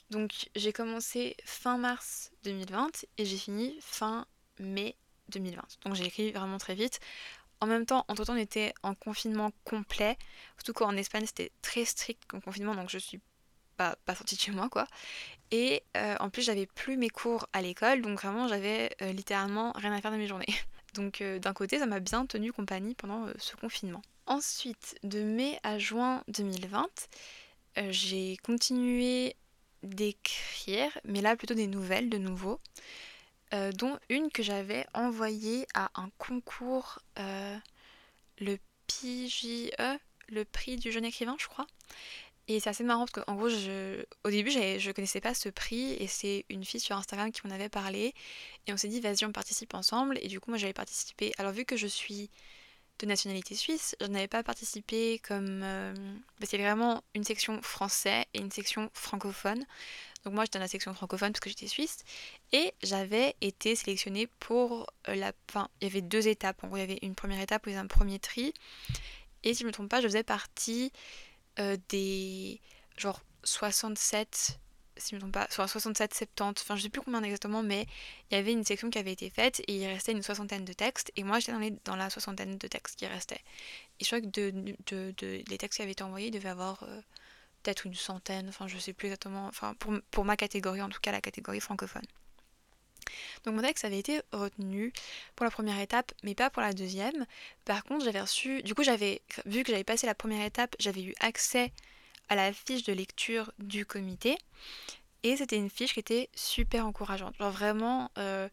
Donc 0.10 0.50
j'ai 0.56 0.74
commencé 0.74 1.38
fin 1.46 1.78
mars 1.78 2.32
2020 2.44 3.06
et 3.20 3.26
j'ai 3.26 3.38
fini 3.38 3.78
fin 3.80 4.26
mai 4.60 4.96
2020. 5.30 5.62
Donc 5.86 5.94
j'ai 5.94 6.06
écrit 6.06 6.32
vraiment 6.32 6.58
très 6.58 6.74
vite. 6.74 7.00
En 7.62 7.68
même 7.68 7.86
temps, 7.86 8.06
entre 8.08 8.26
temps, 8.26 8.34
on 8.34 8.38
était 8.38 8.74
en 8.82 8.96
confinement 8.96 9.52
complet. 9.66 10.18
Surtout 10.58 10.74
qu'en 10.74 10.96
Espagne, 10.96 11.26
c'était 11.26 11.52
très 11.62 11.86
strict 11.86 12.24
comme 12.28 12.42
confinement, 12.42 12.74
donc 12.74 12.90
je 12.90 12.98
suis 12.98 13.20
pas, 13.78 13.96
pas 14.06 14.16
sortie 14.16 14.36
de 14.36 14.42
chez 14.42 14.52
moi, 14.52 14.70
quoi. 14.70 14.88
Et 15.52 15.84
euh, 15.98 16.16
en 16.20 16.30
plus, 16.30 16.44
j'avais 16.44 16.68
plus 16.68 16.98
mes 16.98 17.10
cours 17.10 17.48
à 17.54 17.62
l'école, 17.62 18.02
donc 18.02 18.22
vraiment, 18.22 18.48
j'avais 18.48 18.96
euh, 19.02 19.12
littéralement 19.12 19.72
rien 19.76 19.92
à 19.94 20.02
faire 20.02 20.12
de 20.12 20.18
mes 20.18 20.28
journées. 20.28 20.46
Donc 20.96 21.22
euh, 21.22 21.38
d'un 21.38 21.54
côté, 21.54 21.78
ça 21.78 21.86
m'a 21.86 22.00
bien 22.00 22.26
tenu 22.26 22.52
compagnie 22.52 22.96
pendant 22.96 23.28
ce 23.38 23.56
confinement. 23.56 24.02
Ensuite, 24.26 24.96
de 25.04 25.22
mai 25.22 25.60
à 25.64 25.78
juin 25.78 26.24
2020, 26.30 26.88
j'ai 27.90 28.38
continué 28.38 29.36
d'écrire, 29.84 30.90
mais 31.06 31.22
là 31.22 31.36
plutôt 31.36 31.54
des 31.54 31.68
nouvelles 31.68 32.10
de 32.10 32.18
nouveau, 32.18 32.60
dont 33.52 33.98
une 34.10 34.30
que 34.30 34.44
j'avais 34.44 34.86
envoyée 34.94 35.66
à 35.74 35.90
un 35.96 36.10
concours, 36.18 37.00
le 37.18 38.58
PJE, 38.88 39.72
le 40.28 40.44
prix 40.44 40.78
du 40.78 40.92
jeune 40.92 41.06
écrivain, 41.06 41.36
je 41.40 41.48
crois. 41.48 41.68
Et 42.50 42.60
c'est 42.60 42.70
assez 42.70 42.84
marrant 42.84 43.06
parce 43.06 43.24
qu'en 43.24 43.36
gros, 43.36 43.48
au 43.48 44.30
début, 44.30 44.50
je 44.52 44.92
connaissais 44.92 45.22
pas 45.22 45.34
ce 45.34 45.50
prix 45.50 45.94
et 45.94 46.08
c'est 46.08 46.46
une 46.50 46.66
fille 46.66 46.80
sur 46.80 46.98
Instagram 46.98 47.32
qui 47.32 47.42
m'en 47.46 47.54
avait 47.54 47.70
parlé. 47.70 48.14
Et 48.66 48.74
on 48.74 48.78
s'est 48.78 48.88
dit, 48.88 49.00
vas-y, 49.00 49.24
on 49.24 49.32
participe 49.32 49.76
ensemble. 49.76 50.18
Et 50.22 50.28
du 50.28 50.40
coup, 50.40 50.50
moi, 50.50 50.58
j'avais 50.58 50.74
participé. 50.74 51.32
Alors, 51.38 51.52
vu 51.52 51.64
que 51.64 51.78
je 51.78 51.86
suis 51.86 52.32
de 53.00 53.06
nationalité 53.06 53.56
suisse. 53.56 53.96
Je 54.02 54.08
n'avais 54.08 54.28
pas 54.28 54.44
participé 54.44 55.20
comme... 55.20 55.62
Euh, 55.64 55.94
c'est 56.44 56.58
vraiment 56.58 57.04
une 57.16 57.24
section 57.24 57.62
français 57.62 58.26
et 58.34 58.40
une 58.40 58.52
section 58.52 58.90
francophone. 58.94 59.66
Donc 60.26 60.34
moi 60.34 60.44
j'étais 60.44 60.60
dans 60.60 60.64
la 60.64 60.70
section 60.70 60.94
francophone 60.94 61.32
parce 61.32 61.40
que 61.40 61.50
j'étais 61.50 61.68
suisse. 61.68 62.00
Et 62.52 62.74
j'avais 62.84 63.36
été 63.42 63.76
sélectionnée 63.76 64.28
pour 64.40 64.88
euh, 65.08 65.16
la... 65.16 65.32
Enfin, 65.50 65.70
il 65.82 65.88
y 65.88 65.92
avait 65.92 66.02
deux 66.02 66.28
étapes. 66.28 66.64
En 66.64 66.68
gros, 66.68 66.78
il 66.78 66.82
y 66.82 66.84
avait 66.84 67.00
une 67.02 67.16
première 67.16 67.40
étape 67.40 67.66
où 67.66 67.70
il 67.70 67.74
y 67.74 67.76
avait 67.76 67.86
un 67.86 67.88
premier 67.88 68.20
tri. 68.20 68.54
Et 69.44 69.54
si 69.54 69.60
je 69.60 69.64
ne 69.64 69.70
me 69.70 69.74
trompe 69.74 69.90
pas, 69.90 70.02
je 70.02 70.08
faisais 70.08 70.24
partie 70.24 70.92
euh, 71.60 71.78
des... 71.90 72.62
genre 72.98 73.22
67 73.44 74.60
si 75.00 75.12
je 75.12 75.16
me 75.16 75.20
trompe 75.22 75.34
pas, 75.34 75.48
soit 75.50 75.68
67, 75.68 76.14
70, 76.14 76.62
enfin 76.62 76.76
je 76.76 76.82
sais 76.84 76.90
plus 76.90 77.02
combien 77.02 77.24
exactement, 77.24 77.64
mais 77.64 77.88
il 78.30 78.36
y 78.36 78.38
avait 78.38 78.52
une 78.52 78.64
section 78.64 78.90
qui 78.90 79.00
avait 79.00 79.12
été 79.14 79.30
faite 79.30 79.62
et 79.68 79.78
il 79.78 79.88
restait 79.88 80.12
une 80.12 80.24
soixantaine 80.24 80.66
de 80.66 80.74
textes 80.74 81.12
et 81.16 81.24
moi 81.24 81.40
j'étais 81.40 81.54
dans, 81.54 81.78
dans 81.86 81.96
la 81.96 82.10
soixantaine 82.10 82.58
de 82.58 82.68
textes 82.68 82.98
qui 82.98 83.08
restaient. 83.08 83.42
Et 84.00 84.04
je 84.04 84.08
crois 84.08 84.22
que 84.22 84.28
de, 84.28 84.76
de, 84.88 85.14
de 85.18 85.44
les 85.48 85.58
textes 85.58 85.78
qui 85.78 85.82
avaient 85.84 85.94
été 85.94 86.04
envoyés, 86.04 86.28
il 86.28 86.32
devait 86.32 86.50
avoir 86.50 86.84
euh, 86.84 87.02
peut-être 87.64 87.86
une 87.86 87.96
centaine, 87.96 88.50
enfin 88.50 88.68
je 88.68 88.78
sais 88.78 88.94
plus 88.94 89.08
exactement, 89.08 89.48
enfin 89.48 89.74
pour, 89.76 89.94
pour 90.12 90.26
ma 90.26 90.38
catégorie, 90.38 90.82
en 90.82 90.90
tout 90.90 91.00
cas 91.02 91.12
la 91.12 91.22
catégorie 91.22 91.62
francophone. 91.62 92.06
Donc 93.44 93.56
mon 93.56 93.62
texte 93.62 93.86
avait 93.86 94.00
été 94.00 94.22
retenu 94.32 94.94
pour 95.36 95.44
la 95.46 95.52
première 95.52 95.80
étape, 95.80 96.12
mais 96.24 96.36
pas 96.36 96.50
pour 96.50 96.62
la 96.62 96.74
deuxième. 96.74 97.26
Par 97.66 97.84
contre, 97.84 98.06
j'avais 98.06 98.22
reçu, 98.22 98.62
du 98.64 98.76
coup 98.76 98.84
j'avais, 98.84 99.22
vu 99.46 99.64
que 99.64 99.72
j'avais 99.72 99.84
passé 99.84 100.08
la 100.08 100.16
première 100.16 100.46
étape, 100.46 100.76
j'avais 100.80 101.04
eu 101.04 101.14
accès 101.20 101.72
à 102.30 102.36
la 102.36 102.54
fiche 102.54 102.84
de 102.84 102.94
lecture 102.94 103.52
du 103.60 103.86
comité. 103.86 104.38
Et 105.24 105.36
c'était 105.36 105.58
une 105.58 105.70
fiche 105.70 105.94
qui 105.94 106.00
était 106.00 106.30
super 106.36 106.86
encourageante. 106.86 107.36
Genre 107.38 107.52
vraiment, 107.52 108.10
euh, 108.18 108.48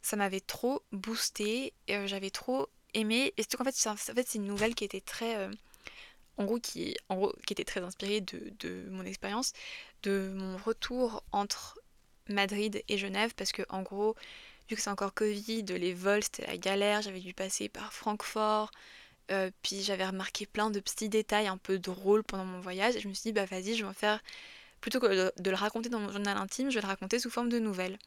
ça 0.00 0.16
m'avait 0.16 0.40
trop 0.40 0.82
boosté. 0.92 1.74
Euh, 1.90 2.06
J'avais 2.06 2.30
trop 2.30 2.68
aimé. 2.94 3.34
Et 3.36 3.42
surtout 3.42 3.58
qu'en 3.58 3.64
fait, 3.64 3.88
en 3.88 3.96
fait 3.96 4.26
c'est 4.26 4.38
une 4.38 4.46
nouvelle 4.46 4.74
qui 4.74 4.84
était 4.84 5.00
très... 5.00 5.36
Euh, 5.36 5.50
en, 6.38 6.44
gros, 6.44 6.60
qui, 6.60 6.96
en 7.08 7.16
gros, 7.16 7.34
qui 7.46 7.52
était 7.52 7.64
très 7.64 7.80
inspirée 7.80 8.20
de, 8.20 8.52
de 8.60 8.88
mon 8.90 9.04
expérience, 9.04 9.52
de 10.04 10.32
mon 10.34 10.56
retour 10.56 11.24
entre 11.32 11.77
Madrid 12.28 12.82
et 12.88 12.98
Genève. 12.98 13.34
Parce 13.36 13.52
que 13.52 13.62
en 13.68 13.82
gros, 13.82 14.16
vu 14.68 14.76
que 14.76 14.82
c'est 14.82 14.90
encore 14.90 15.14
Covid, 15.14 15.64
les 15.64 15.94
vols 15.94 16.22
c'était 16.22 16.46
la 16.46 16.56
galère. 16.56 17.02
J'avais 17.02 17.20
dû 17.20 17.34
passer 17.34 17.68
par 17.68 17.92
Francfort. 17.92 18.70
Euh, 19.30 19.50
puis 19.62 19.82
j'avais 19.82 20.06
remarqué 20.06 20.46
plein 20.46 20.70
de 20.70 20.80
petits 20.80 21.10
détails 21.10 21.48
un 21.48 21.58
peu 21.58 21.78
drôles 21.78 22.24
pendant 22.24 22.46
mon 22.46 22.60
voyage 22.60 22.96
et 22.96 23.00
je 23.00 23.08
me 23.08 23.12
suis 23.12 23.24
dit 23.24 23.32
bah 23.32 23.44
vas-y 23.44 23.74
je 23.74 23.82
vais 23.82 23.88
en 23.90 23.92
faire 23.92 24.22
plutôt 24.80 25.00
que 25.00 25.30
de, 25.38 25.50
le 25.50 25.56
raconter 25.56 25.90
dans 25.90 26.00
mon 26.00 26.10
journal 26.10 26.38
intime 26.38 26.70
je 26.70 26.76
vais 26.76 26.80
le 26.80 26.86
raconter 26.86 27.18
sous 27.18 27.28
forme 27.28 27.50
de 27.50 27.58
nouvelles 27.58 27.98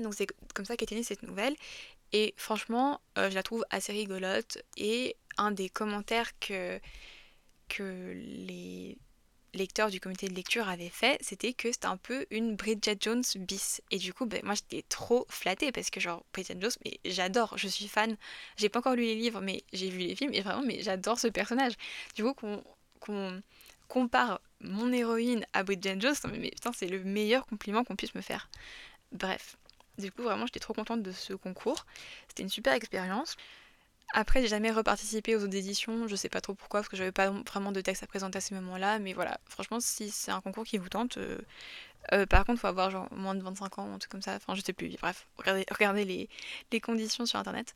donc 0.00 0.14
c'est 0.14 0.26
comme 0.52 0.64
ça 0.64 0.76
qu'est 0.76 0.90
née 0.90 1.04
cette 1.04 1.22
nouvelle 1.22 1.54
et 2.12 2.34
franchement 2.36 3.00
euh, 3.18 3.30
je 3.30 3.36
la 3.36 3.44
trouve 3.44 3.64
assez 3.70 3.92
rigolote 3.92 4.58
et 4.76 5.14
un 5.38 5.52
des 5.52 5.68
commentaires 5.68 6.36
que 6.40 6.80
que 7.68 8.12
les 8.16 8.98
lecteur 9.54 9.90
du 9.90 10.00
comité 10.00 10.28
de 10.28 10.34
lecture 10.34 10.68
avait 10.68 10.88
fait, 10.88 11.18
c'était 11.20 11.52
que 11.52 11.72
c'était 11.72 11.86
un 11.86 11.96
peu 11.96 12.26
une 12.30 12.56
Bridget 12.56 12.96
Jones 13.00 13.22
bis. 13.36 13.82
Et 13.90 13.98
du 13.98 14.12
coup, 14.12 14.26
ben, 14.26 14.40
moi 14.44 14.54
j'étais 14.54 14.82
trop 14.88 15.26
flattée 15.28 15.72
parce 15.72 15.90
que 15.90 16.00
genre 16.00 16.24
Bridget 16.32 16.56
Jones, 16.60 16.70
mais 16.84 17.00
j'adore, 17.04 17.56
je 17.58 17.68
suis 17.68 17.88
fan. 17.88 18.16
J'ai 18.56 18.68
pas 18.68 18.78
encore 18.80 18.94
lu 18.94 19.02
les 19.02 19.14
livres, 19.14 19.40
mais 19.40 19.62
j'ai 19.72 19.90
vu 19.90 19.98
les 19.98 20.14
films 20.14 20.34
et 20.34 20.42
vraiment, 20.42 20.62
mais 20.62 20.82
j'adore 20.82 21.18
ce 21.18 21.28
personnage. 21.28 21.74
Du 22.14 22.24
coup, 22.24 22.34
qu'on 23.00 23.42
compare 23.88 24.40
mon 24.60 24.92
héroïne 24.92 25.44
à 25.52 25.62
Bridget 25.62 25.96
Jones, 26.00 26.14
mais, 26.32 26.50
putain, 26.50 26.72
c'est 26.72 26.86
le 26.86 27.02
meilleur 27.02 27.46
compliment 27.46 27.82
qu'on 27.84 27.96
puisse 27.96 28.14
me 28.14 28.20
faire. 28.20 28.48
Bref. 29.12 29.56
Du 29.98 30.12
coup, 30.12 30.22
vraiment, 30.22 30.46
j'étais 30.46 30.60
trop 30.60 30.72
contente 30.72 31.02
de 31.02 31.12
ce 31.12 31.34
concours. 31.34 31.84
C'était 32.28 32.42
une 32.42 32.48
super 32.48 32.72
expérience. 32.72 33.36
Après, 34.12 34.42
j'ai 34.42 34.48
jamais 34.48 34.72
reparticipé 34.72 35.36
aux 35.36 35.44
autres 35.44 35.54
éditions, 35.54 36.08
je 36.08 36.16
sais 36.16 36.28
pas 36.28 36.40
trop 36.40 36.54
pourquoi, 36.54 36.80
parce 36.80 36.88
que 36.88 36.96
j'avais 36.96 37.12
pas 37.12 37.30
vraiment 37.30 37.70
de 37.70 37.80
texte 37.80 38.02
à 38.02 38.06
présenter 38.08 38.38
à 38.38 38.40
ce 38.40 38.54
moment-là, 38.54 38.98
mais 38.98 39.12
voilà, 39.12 39.38
franchement, 39.48 39.78
si 39.78 40.10
c'est 40.10 40.32
un 40.32 40.40
concours 40.40 40.64
qui 40.64 40.78
vous 40.78 40.88
tente, 40.88 41.16
euh, 41.18 41.38
euh, 42.12 42.26
par 42.26 42.44
contre, 42.44 42.60
faut 42.60 42.66
avoir 42.66 42.90
genre 42.90 43.08
moins 43.12 43.36
de 43.36 43.42
25 43.42 43.78
ans, 43.78 43.94
un 43.94 43.98
truc 43.98 44.10
comme 44.10 44.22
ça, 44.22 44.34
enfin, 44.34 44.54
je 44.56 44.62
sais 44.62 44.72
plus, 44.72 44.96
bref, 45.00 45.28
regardez, 45.38 46.04
les, 46.04 46.80
conditions 46.80 47.24
sur 47.24 47.38
internet. 47.38 47.74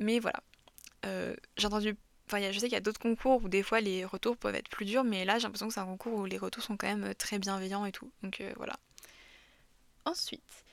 Mais 0.00 0.20
voilà, 0.20 0.40
euh, 1.04 1.36
j'ai 1.58 1.66
entendu, 1.66 1.96
enfin, 2.28 2.40
je 2.50 2.58
sais 2.58 2.66
qu'il 2.66 2.72
y 2.72 2.76
a 2.76 2.80
d'autres 2.80 3.00
concours 3.00 3.44
où 3.44 3.48
des 3.48 3.62
fois 3.62 3.80
les 3.80 4.06
retours 4.06 4.38
peuvent 4.38 4.54
être 4.54 4.70
plus 4.70 4.86
durs, 4.86 5.04
mais 5.04 5.26
là, 5.26 5.38
j'ai 5.38 5.44
l'impression 5.44 5.68
que 5.68 5.74
c'est 5.74 5.80
un 5.80 5.86
concours 5.86 6.14
où 6.20 6.24
les 6.24 6.38
retours 6.38 6.62
sont 6.62 6.78
quand 6.78 6.88
même 6.88 7.14
très 7.16 7.38
bienveillants 7.38 7.84
et 7.84 7.92
tout, 7.92 8.10
donc 8.22 8.42
voilà. 8.56 8.76
Ensuite, 10.06 10.64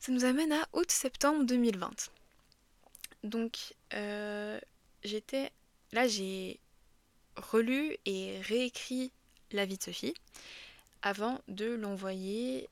ça 0.00 0.12
nous 0.12 0.24
amène 0.26 0.52
à 0.52 0.68
août-septembre 0.74 1.44
2020. 1.44 2.10
Donc, 3.24 3.74
euh, 3.94 4.60
j'étais. 5.04 5.50
Là, 5.92 6.06
j'ai 6.06 6.60
relu 7.36 7.96
et 8.04 8.40
réécrit 8.42 9.12
La 9.52 9.64
vie 9.64 9.78
de 9.78 9.82
Sophie 9.82 10.14
avant 11.02 11.40
de 11.48 11.66
l'envoyer 11.66 12.68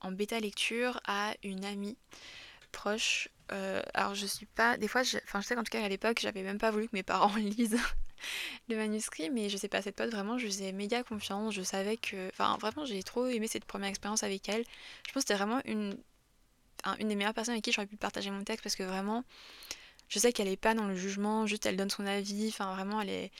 en 0.00 0.12
bêta 0.12 0.38
lecture 0.38 1.00
à 1.06 1.34
une 1.42 1.64
amie 1.64 1.96
proche. 2.72 3.28
alors 3.48 4.14
je 4.14 4.26
suis 4.26 4.46
pas, 4.46 4.76
des 4.76 4.88
fois, 4.88 5.02
enfin 5.24 5.40
je 5.40 5.46
sais 5.46 5.54
qu'en 5.54 5.62
tout 5.62 5.70
cas 5.70 5.82
à 5.84 5.88
l'époque 5.88 6.18
j'avais 6.20 6.42
même 6.42 6.58
pas 6.58 6.70
voulu 6.70 6.86
que 6.88 6.96
mes 6.96 7.02
parents 7.02 7.34
lisent 7.36 7.78
le 8.68 8.76
manuscrit, 8.76 9.30
mais 9.30 9.48
je 9.48 9.56
sais 9.56 9.68
pas, 9.68 9.82
cette 9.82 9.96
pote 9.96 10.10
vraiment 10.10 10.38
je 10.38 10.46
faisais 10.46 10.72
méga 10.72 11.02
confiance, 11.02 11.54
je 11.54 11.62
savais 11.62 11.96
que, 11.96 12.28
enfin 12.28 12.56
vraiment 12.60 12.84
j'ai 12.84 13.02
trop 13.02 13.26
aimé 13.26 13.46
cette 13.48 13.64
première 13.64 13.88
expérience 13.88 14.22
avec 14.22 14.48
elle. 14.48 14.64
Je 15.06 15.12
pense 15.12 15.24
que 15.24 15.28
c'était 15.28 15.34
vraiment 15.34 15.60
une, 15.64 15.96
une 16.98 17.08
des 17.08 17.14
meilleures 17.16 17.34
personnes 17.34 17.54
avec 17.54 17.64
qui 17.64 17.72
j'aurais 17.72 17.86
pu 17.86 17.96
partager 17.96 18.30
mon 18.30 18.44
texte 18.44 18.62
parce 18.62 18.76
que 18.76 18.82
vraiment 18.82 19.24
je 20.08 20.18
sais 20.18 20.32
qu'elle 20.32 20.48
est 20.48 20.56
pas 20.56 20.74
dans 20.74 20.86
le 20.86 20.94
jugement, 20.94 21.46
juste 21.46 21.66
elle 21.66 21.76
donne 21.76 21.90
son 21.90 22.06
avis, 22.06 22.48
enfin 22.48 22.74
vraiment 22.74 23.00
elle 23.00 23.10
est 23.10 23.30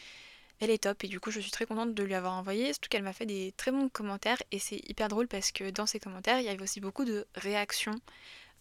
elle 0.61 0.71
est 0.71 0.85
top. 0.85 1.05
Et 1.05 1.09
du 1.09 1.21
coup 1.21 1.31
je 1.31 1.41
suis 1.41 1.51
très 1.51 1.67
contente 1.67 1.95
de 1.95 2.03
lui 2.03 2.15
avoir 2.15 2.35
envoyé, 2.35 2.73
surtout 2.73 2.89
qu'elle 2.89 3.03
m'a 3.03 3.13
fait 3.13 3.27
des 3.27 3.53
très 3.57 3.71
bons 3.71 3.89
commentaires 3.89 4.43
et 4.51 4.59
c'est 4.59 4.81
hyper 4.89 5.09
drôle 5.09 5.29
parce 5.29 5.53
que 5.53 5.71
dans 5.71 5.87
ses 5.87 6.01
commentaires 6.01 6.41
il 6.41 6.47
y 6.47 6.49
avait 6.49 6.63
aussi 6.63 6.81
beaucoup 6.81 7.05
de 7.05 7.27
réactions, 7.35 8.01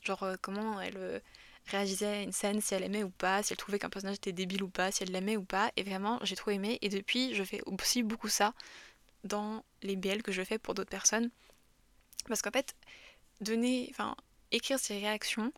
genre 0.03 0.23
euh, 0.23 0.35
comment 0.41 0.81
elle 0.81 0.97
euh, 0.97 1.19
réagissait 1.67 2.05
à 2.05 2.21
une 2.21 2.31
scène, 2.31 2.61
si 2.61 2.73
elle 2.73 2.83
aimait 2.83 3.03
ou 3.03 3.09
pas, 3.09 3.41
si 3.43 3.53
elle 3.53 3.57
trouvait 3.57 3.79
qu'un 3.79 3.89
personnage 3.89 4.17
était 4.17 4.33
débile 4.33 4.63
ou 4.63 4.69
pas, 4.69 4.91
si 4.91 5.03
elle 5.03 5.11
l'aimait 5.11 5.37
ou 5.37 5.43
pas. 5.45 5.71
Et 5.77 5.83
vraiment 5.83 6.19
j'ai 6.23 6.35
trop 6.35 6.51
aimé. 6.51 6.79
Et 6.81 6.89
depuis 6.89 7.33
je 7.35 7.43
fais 7.43 7.61
aussi 7.65 8.03
beaucoup 8.03 8.29
ça 8.29 8.53
dans 9.23 9.63
les 9.81 9.95
BL 9.95 10.21
que 10.23 10.31
je 10.31 10.43
fais 10.43 10.57
pour 10.59 10.73
d'autres 10.73 10.89
personnes. 10.89 11.29
Parce 12.27 12.41
qu'en 12.41 12.51
fait 12.51 12.75
donner, 13.41 13.87
enfin 13.91 14.15
écrire 14.53 14.79
ses 14.79 14.99
réactions 14.99 15.51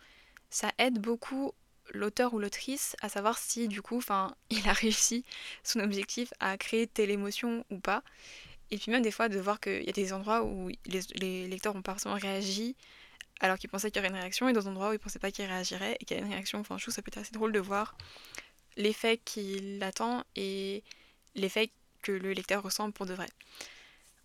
ça 0.50 0.72
aide 0.78 1.00
beaucoup 1.00 1.54
l'auteur 1.94 2.34
ou 2.34 2.40
l'autrice 2.40 2.96
à 3.02 3.10
savoir 3.10 3.38
si 3.38 3.68
du 3.68 3.82
coup 3.82 3.98
enfin 3.98 4.36
il 4.50 4.68
a 4.68 4.74
réussi 4.74 5.24
son 5.64 5.80
objectif 5.80 6.34
à 6.40 6.58
créer 6.58 6.88
telle 6.88 7.12
émotion 7.12 7.66
ou 7.70 7.80
pas. 7.80 8.04
Et 8.72 8.78
puis 8.78 8.92
même 8.92 9.04
des 9.04 9.12
fois 9.12 9.30
de 9.30 9.40
voir 9.40 9.60
qu'il 9.60 9.84
y 9.84 9.90
a 9.90 9.94
des 9.94 10.12
endroits 10.12 10.44
où 10.44 10.72
les, 10.86 11.48
lecteurs 11.48 11.76
ont 11.76 11.84
pas 11.84 11.92
forcément 11.92 12.16
réagi 12.16 12.76
alors 13.42 13.58
qu'ils 13.58 13.70
pensaient 13.70 13.92
qu'il 13.92 14.02
y 14.02 14.06
aurait 14.06 14.10
une 14.10 14.20
réaction 14.20 14.48
et 14.50 14.54
d'autres 14.54 14.68
endroits 14.68 14.90
où 14.90 14.94
ils 14.94 15.00
pensaient 15.00 15.20
pas 15.20 15.30
qu'il 15.30 15.46
réagirait 15.46 15.98
et 16.00 16.06
qu'il 16.06 16.18
y 16.18 16.20
a 16.20 16.24
une 16.24 16.32
réaction 16.32 16.60
enfin 16.60 16.78
je 16.78 16.84
trouve 16.84 16.94
ça 16.94 17.02
peut 17.02 17.10
être 17.10 17.20
assez 17.20 17.32
drôle 17.32 17.52
de 17.52 17.60
voir 17.60 17.96
l'effet 18.78 19.18
qu'il 19.18 19.84
attend 19.84 20.24
et 20.36 20.84
l'effet 21.36 21.70
que 22.02 22.12
le 22.12 22.34
lecteur 22.34 22.64
ressent 22.64 22.90
pour 22.92 23.06
de 23.06 23.14
vrai. 23.14 23.28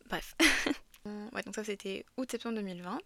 Bref. 0.09 0.35
Ouais 1.33 1.43
donc 1.43 1.55
ça 1.55 1.65
c'était 1.65 2.05
août 2.19 2.31
septembre 2.31 2.57
2020 2.57 2.99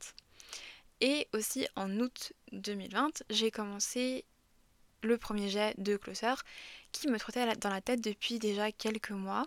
et 1.01 1.29
aussi 1.33 1.67
en 1.77 1.91
août 2.01 2.33
2020, 2.53 3.25
j'ai 3.31 3.51
commencé 3.51 4.25
le 5.03 5.19
premier 5.19 5.51
jet 5.51 5.75
de 5.79 5.97
Closer 5.97 6.35
qui 6.93 7.09
me 7.09 7.19
trottait 7.19 7.57
dans 7.57 7.71
la 7.71 7.81
tête 7.81 8.01
depuis 8.01 8.39
déjà 8.39 8.73
quelques 8.73 9.11
mois. 9.11 9.45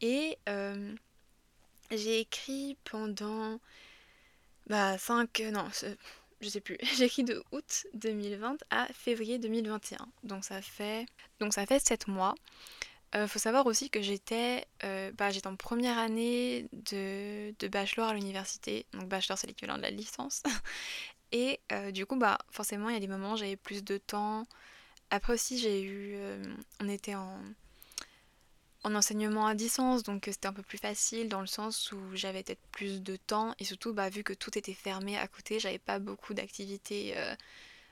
Et 0.00 0.38
euh, 0.48 0.94
j'ai 1.90 2.20
écrit 2.20 2.76
pendant 2.84 3.60
bah 4.66 4.98
5 4.98 5.40
non, 5.52 5.68
je 6.40 6.48
sais 6.48 6.60
plus. 6.60 6.78
J'ai 6.96 7.04
écrit 7.04 7.24
de 7.24 7.42
août 7.52 7.86
2020 7.94 8.56
à 8.70 8.86
février 8.92 9.38
2021. 9.38 9.98
Donc 10.24 10.44
ça 10.44 10.60
fait 10.62 11.06
donc 11.40 11.54
ça 11.54 11.66
fait 11.66 11.78
7 11.78 12.08
mois. 12.08 12.34
Euh, 13.16 13.28
faut 13.28 13.38
savoir 13.38 13.66
aussi 13.66 13.90
que 13.90 14.02
j'étais 14.02 14.66
euh, 14.82 15.12
bah, 15.12 15.28
en 15.44 15.54
première 15.56 15.98
année 15.98 16.68
de, 16.72 17.54
de 17.58 17.68
bachelor 17.68 18.08
à 18.08 18.14
l'université. 18.14 18.86
Donc 18.92 19.08
bachelor 19.08 19.38
c'est 19.38 19.46
l'équivalent 19.46 19.76
de 19.76 19.82
la 19.82 19.90
licence. 19.90 20.42
Et 21.32 21.60
euh, 21.72 21.90
du 21.90 22.06
coup, 22.06 22.16
bah, 22.16 22.38
forcément, 22.50 22.88
il 22.88 22.94
y 22.94 22.96
a 22.96 23.00
des 23.00 23.08
moments 23.08 23.32
où 23.34 23.36
j'avais 23.36 23.56
plus 23.56 23.84
de 23.84 23.98
temps. 23.98 24.46
Après 25.10 25.32
aussi, 25.34 25.58
j'ai 25.58 25.82
eu. 25.82 26.14
Euh, 26.16 26.44
on 26.80 26.88
était 26.88 27.14
en, 27.14 27.38
en 28.84 28.94
enseignement 28.94 29.46
à 29.46 29.54
distance, 29.54 30.02
donc 30.02 30.24
c'était 30.26 30.46
un 30.48 30.52
peu 30.52 30.62
plus 30.62 30.78
facile 30.78 31.28
dans 31.28 31.40
le 31.40 31.46
sens 31.46 31.92
où 31.92 32.00
j'avais 32.14 32.42
peut-être 32.42 32.66
plus 32.72 33.02
de 33.02 33.16
temps. 33.16 33.54
Et 33.58 33.64
surtout, 33.64 33.92
bah, 33.94 34.10
vu 34.10 34.24
que 34.24 34.32
tout 34.32 34.56
était 34.58 34.74
fermé 34.74 35.16
à 35.18 35.28
côté, 35.28 35.60
j'avais 35.60 35.78
pas 35.78 35.98
beaucoup 35.98 36.34
d'activités 36.34 37.14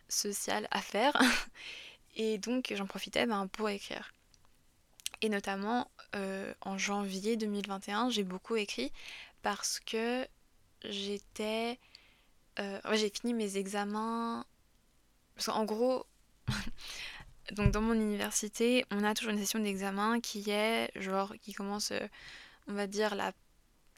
sociales 0.08 0.68
à 0.70 0.80
faire. 0.82 1.12
Et 2.16 2.38
donc, 2.38 2.72
j'en 2.76 2.86
profitais 2.86 3.26
ben, 3.26 3.46
pour 3.48 3.68
écrire. 3.68 4.12
Et 5.22 5.28
notamment, 5.28 5.90
en 6.60 6.76
janvier 6.76 7.36
2021, 7.36 8.10
j'ai 8.10 8.24
beaucoup 8.24 8.56
écrit 8.56 8.92
parce 9.42 9.80
que 9.80 10.26
j'étais 10.84 11.78
euh, 12.58 12.78
j'ai 12.92 13.10
fini 13.10 13.34
mes 13.34 13.56
examens. 13.56 14.44
Parce 15.34 15.46
qu'en 15.46 15.64
gros, 15.64 16.06
donc 17.52 17.72
dans 17.72 17.80
mon 17.80 17.94
université, 17.94 18.84
on 18.90 19.04
a 19.04 19.14
toujours 19.14 19.32
une 19.32 19.38
session 19.38 19.58
d'examen 19.58 20.20
qui 20.20 20.50
est 20.50 20.90
genre 21.00 21.34
qui 21.42 21.52
commence, 21.52 21.92
euh, 21.92 22.06
on 22.68 22.74
va 22.74 22.86
dire 22.86 23.14
la 23.14 23.32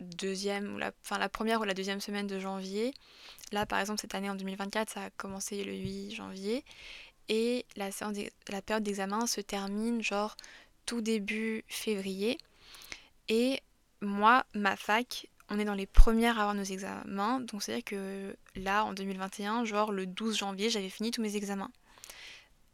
deuxième 0.00 0.74
ou 0.74 0.78
la, 0.78 0.92
enfin 1.04 1.18
la 1.18 1.28
première 1.28 1.60
ou 1.60 1.64
la 1.64 1.74
deuxième 1.74 2.00
semaine 2.00 2.26
de 2.26 2.38
janvier. 2.38 2.94
Là, 3.52 3.66
par 3.66 3.80
exemple, 3.80 4.00
cette 4.00 4.14
année 4.14 4.30
en 4.30 4.34
2024, 4.34 4.90
ça 4.90 5.04
a 5.04 5.10
commencé 5.10 5.64
le 5.64 5.72
8 5.74 6.12
janvier 6.12 6.64
et 7.28 7.64
la, 7.76 7.88
la 8.48 8.62
période 8.62 8.82
d'examen 8.82 9.26
se 9.26 9.40
termine 9.40 10.02
genre 10.02 10.37
tout 10.86 11.00
début 11.00 11.64
février. 11.68 12.38
Et 13.28 13.60
moi, 14.00 14.44
ma 14.54 14.76
fac, 14.76 15.28
on 15.48 15.58
est 15.58 15.64
dans 15.64 15.74
les 15.74 15.86
premières 15.86 16.38
à 16.38 16.42
avoir 16.42 16.54
nos 16.54 16.64
examens, 16.64 17.40
donc 17.40 17.62
c'est-à-dire 17.62 17.84
que 17.84 18.36
là, 18.56 18.84
en 18.84 18.92
2021, 18.92 19.64
genre 19.64 19.92
le 19.92 20.06
12 20.06 20.36
janvier, 20.36 20.70
j'avais 20.70 20.88
fini 20.88 21.10
tous 21.10 21.22
mes 21.22 21.36
examens. 21.36 21.70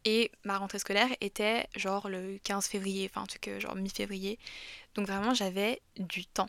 Et 0.04 0.30
ma 0.44 0.56
rentrée 0.56 0.78
scolaire 0.78 1.10
était 1.20 1.66
genre 1.76 2.08
le 2.08 2.38
15 2.42 2.66
février, 2.66 3.10
enfin 3.10 3.22
en 3.22 3.26
tout 3.26 3.38
cas 3.38 3.58
genre 3.58 3.76
mi-février. 3.76 4.38
Donc 4.94 5.06
vraiment 5.06 5.34
j'avais 5.34 5.82
du 5.98 6.24
temps. 6.24 6.48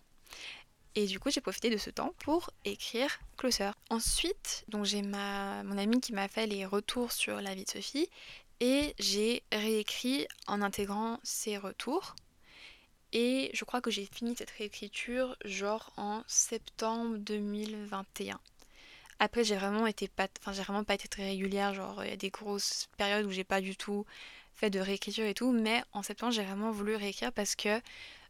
Et 0.95 1.05
du 1.05 1.19
coup 1.19 1.29
j'ai 1.31 1.41
profité 1.41 1.69
de 1.69 1.77
ce 1.77 1.89
temps 1.89 2.13
pour 2.19 2.49
écrire 2.63 3.19
Closer. 3.37 3.71
Ensuite, 3.89 4.63
donc 4.69 4.85
j'ai 4.85 5.01
mon 5.01 5.77
amie 5.77 5.99
qui 5.99 6.13
m'a 6.13 6.29
fait 6.29 6.47
les 6.47 6.65
retours 6.65 7.11
sur 7.11 7.41
la 7.41 7.53
vie 7.53 7.65
de 7.65 7.69
Sophie 7.69 8.09
et 8.61 8.93
j'ai 8.99 9.43
réécrit 9.51 10.27
en 10.47 10.61
intégrant 10.61 11.19
ses 11.23 11.57
retours. 11.57 12.15
Et 13.11 13.49
je 13.53 13.65
crois 13.65 13.81
que 13.81 13.91
j'ai 13.91 14.05
fini 14.05 14.35
cette 14.37 14.51
réécriture 14.51 15.35
genre 15.43 15.91
en 15.97 16.23
septembre 16.27 17.17
2021. 17.17 18.39
Après 19.19 19.43
j'ai 19.43 19.55
vraiment 19.55 19.85
été 19.85 20.07
pas 20.07 20.27
enfin 20.39 20.53
j'ai 20.53 20.61
vraiment 20.61 20.85
pas 20.85 20.93
été 20.93 21.09
très 21.09 21.25
régulière, 21.25 21.73
genre 21.73 22.05
il 22.05 22.09
y 22.09 22.13
a 22.13 22.17
des 22.17 22.29
grosses 22.29 22.87
périodes 22.97 23.25
où 23.25 23.31
j'ai 23.31 23.43
pas 23.43 23.59
du 23.59 23.75
tout 23.75 24.05
fait 24.53 24.69
de 24.69 24.79
réécriture 24.79 25.25
et 25.25 25.33
tout, 25.33 25.51
mais 25.51 25.83
en 25.91 26.03
septembre 26.03 26.31
j'ai 26.31 26.43
vraiment 26.43 26.71
voulu 26.71 26.95
réécrire 26.95 27.33
parce 27.33 27.55
que 27.55 27.81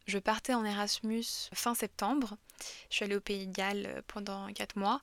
je 0.07 0.17
partais 0.17 0.53
en 0.53 0.65
Erasmus 0.65 1.25
fin 1.53 1.75
septembre. 1.75 2.37
Je 2.89 2.95
suis 2.95 3.05
allée 3.05 3.15
au 3.15 3.21
Pays 3.21 3.47
de 3.47 3.53
Galles 3.53 3.85
euh, 3.85 4.01
pendant 4.07 4.51
4 4.51 4.77
mois 4.77 5.01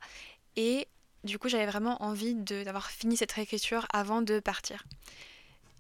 et 0.56 0.88
du 1.24 1.38
coup 1.38 1.48
j'avais 1.48 1.66
vraiment 1.66 2.02
envie 2.02 2.35
d'avoir 2.35 2.90
fini 2.90 3.16
cette 3.16 3.33
réécriture 3.33 3.87
avant 3.92 4.22
de 4.22 4.40
partir. 4.40 4.85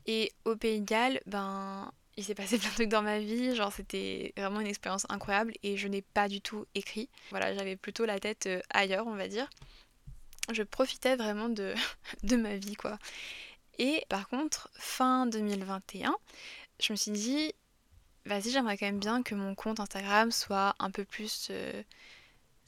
Et 0.06 0.32
au 0.44 0.56
Pays 0.56 0.80
de 0.80 0.86
Galles, 0.86 1.20
ben 1.26 1.92
il 2.16 2.24
s'est 2.24 2.34
passé 2.34 2.58
plein 2.58 2.68
de 2.68 2.74
trucs 2.74 2.88
dans 2.88 3.02
ma 3.02 3.18
vie, 3.20 3.54
genre 3.54 3.72
c'était 3.72 4.32
vraiment 4.36 4.60
une 4.60 4.66
expérience 4.66 5.06
incroyable 5.08 5.52
et 5.62 5.76
je 5.76 5.88
n'ai 5.88 6.02
pas 6.02 6.28
du 6.28 6.40
tout 6.40 6.66
écrit. 6.74 7.08
Voilà, 7.30 7.54
j'avais 7.54 7.76
plutôt 7.76 8.04
la 8.04 8.18
tête 8.18 8.46
euh, 8.46 8.60
ailleurs, 8.70 9.06
on 9.06 9.14
va 9.14 9.28
dire. 9.28 9.48
Je 10.52 10.62
profitais 10.62 11.16
vraiment 11.16 11.48
de, 11.48 11.74
de 12.24 12.36
ma 12.36 12.56
vie, 12.56 12.74
quoi. 12.74 12.98
Et 13.78 14.04
par 14.08 14.28
contre, 14.28 14.70
fin 14.74 15.26
2021, 15.26 16.16
je 16.80 16.92
me 16.92 16.96
suis 16.96 17.12
dit, 17.12 17.52
vas-y, 18.26 18.50
j'aimerais 18.50 18.76
quand 18.76 18.86
même 18.86 18.98
bien 18.98 19.22
que 19.22 19.34
mon 19.34 19.54
compte 19.54 19.78
Instagram 19.78 20.32
soit 20.32 20.74
un 20.80 20.90
peu 20.90 21.04
plus 21.04 21.48
euh, 21.50 21.82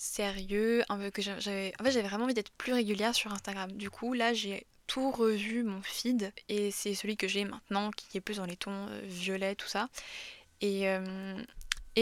sérieux, 0.01 0.83
que 1.13 1.21
j'avais... 1.21 1.73
En 1.79 1.85
fait, 1.85 1.93
j'avais 1.93 2.09
vraiment 2.09 2.25
envie 2.25 2.35
d'être 2.35 2.53
plus 2.53 2.73
régulière 2.73 3.15
sur 3.15 3.33
Instagram. 3.33 3.71
Du 3.73 3.91
coup, 3.91 4.15
là, 4.15 4.33
j'ai 4.33 4.67
tout 4.87 5.13
revu 5.13 5.63
mon 5.63 5.83
feed 5.83 6.33
et 6.49 6.73
c'est 6.73 6.95
celui 6.95 7.17
que 7.17 7.29
j'ai 7.29 7.45
maintenant 7.45 7.93
qui 7.93 8.19
est 8.19 8.21
plus 8.21 8.39
dans 8.39 8.45
les 8.45 8.57
tons 8.57 8.89
euh, 8.89 9.01
violets 9.05 9.55
tout 9.55 9.69
ça. 9.69 9.89
Et, 10.61 10.89
euh, 10.89 11.37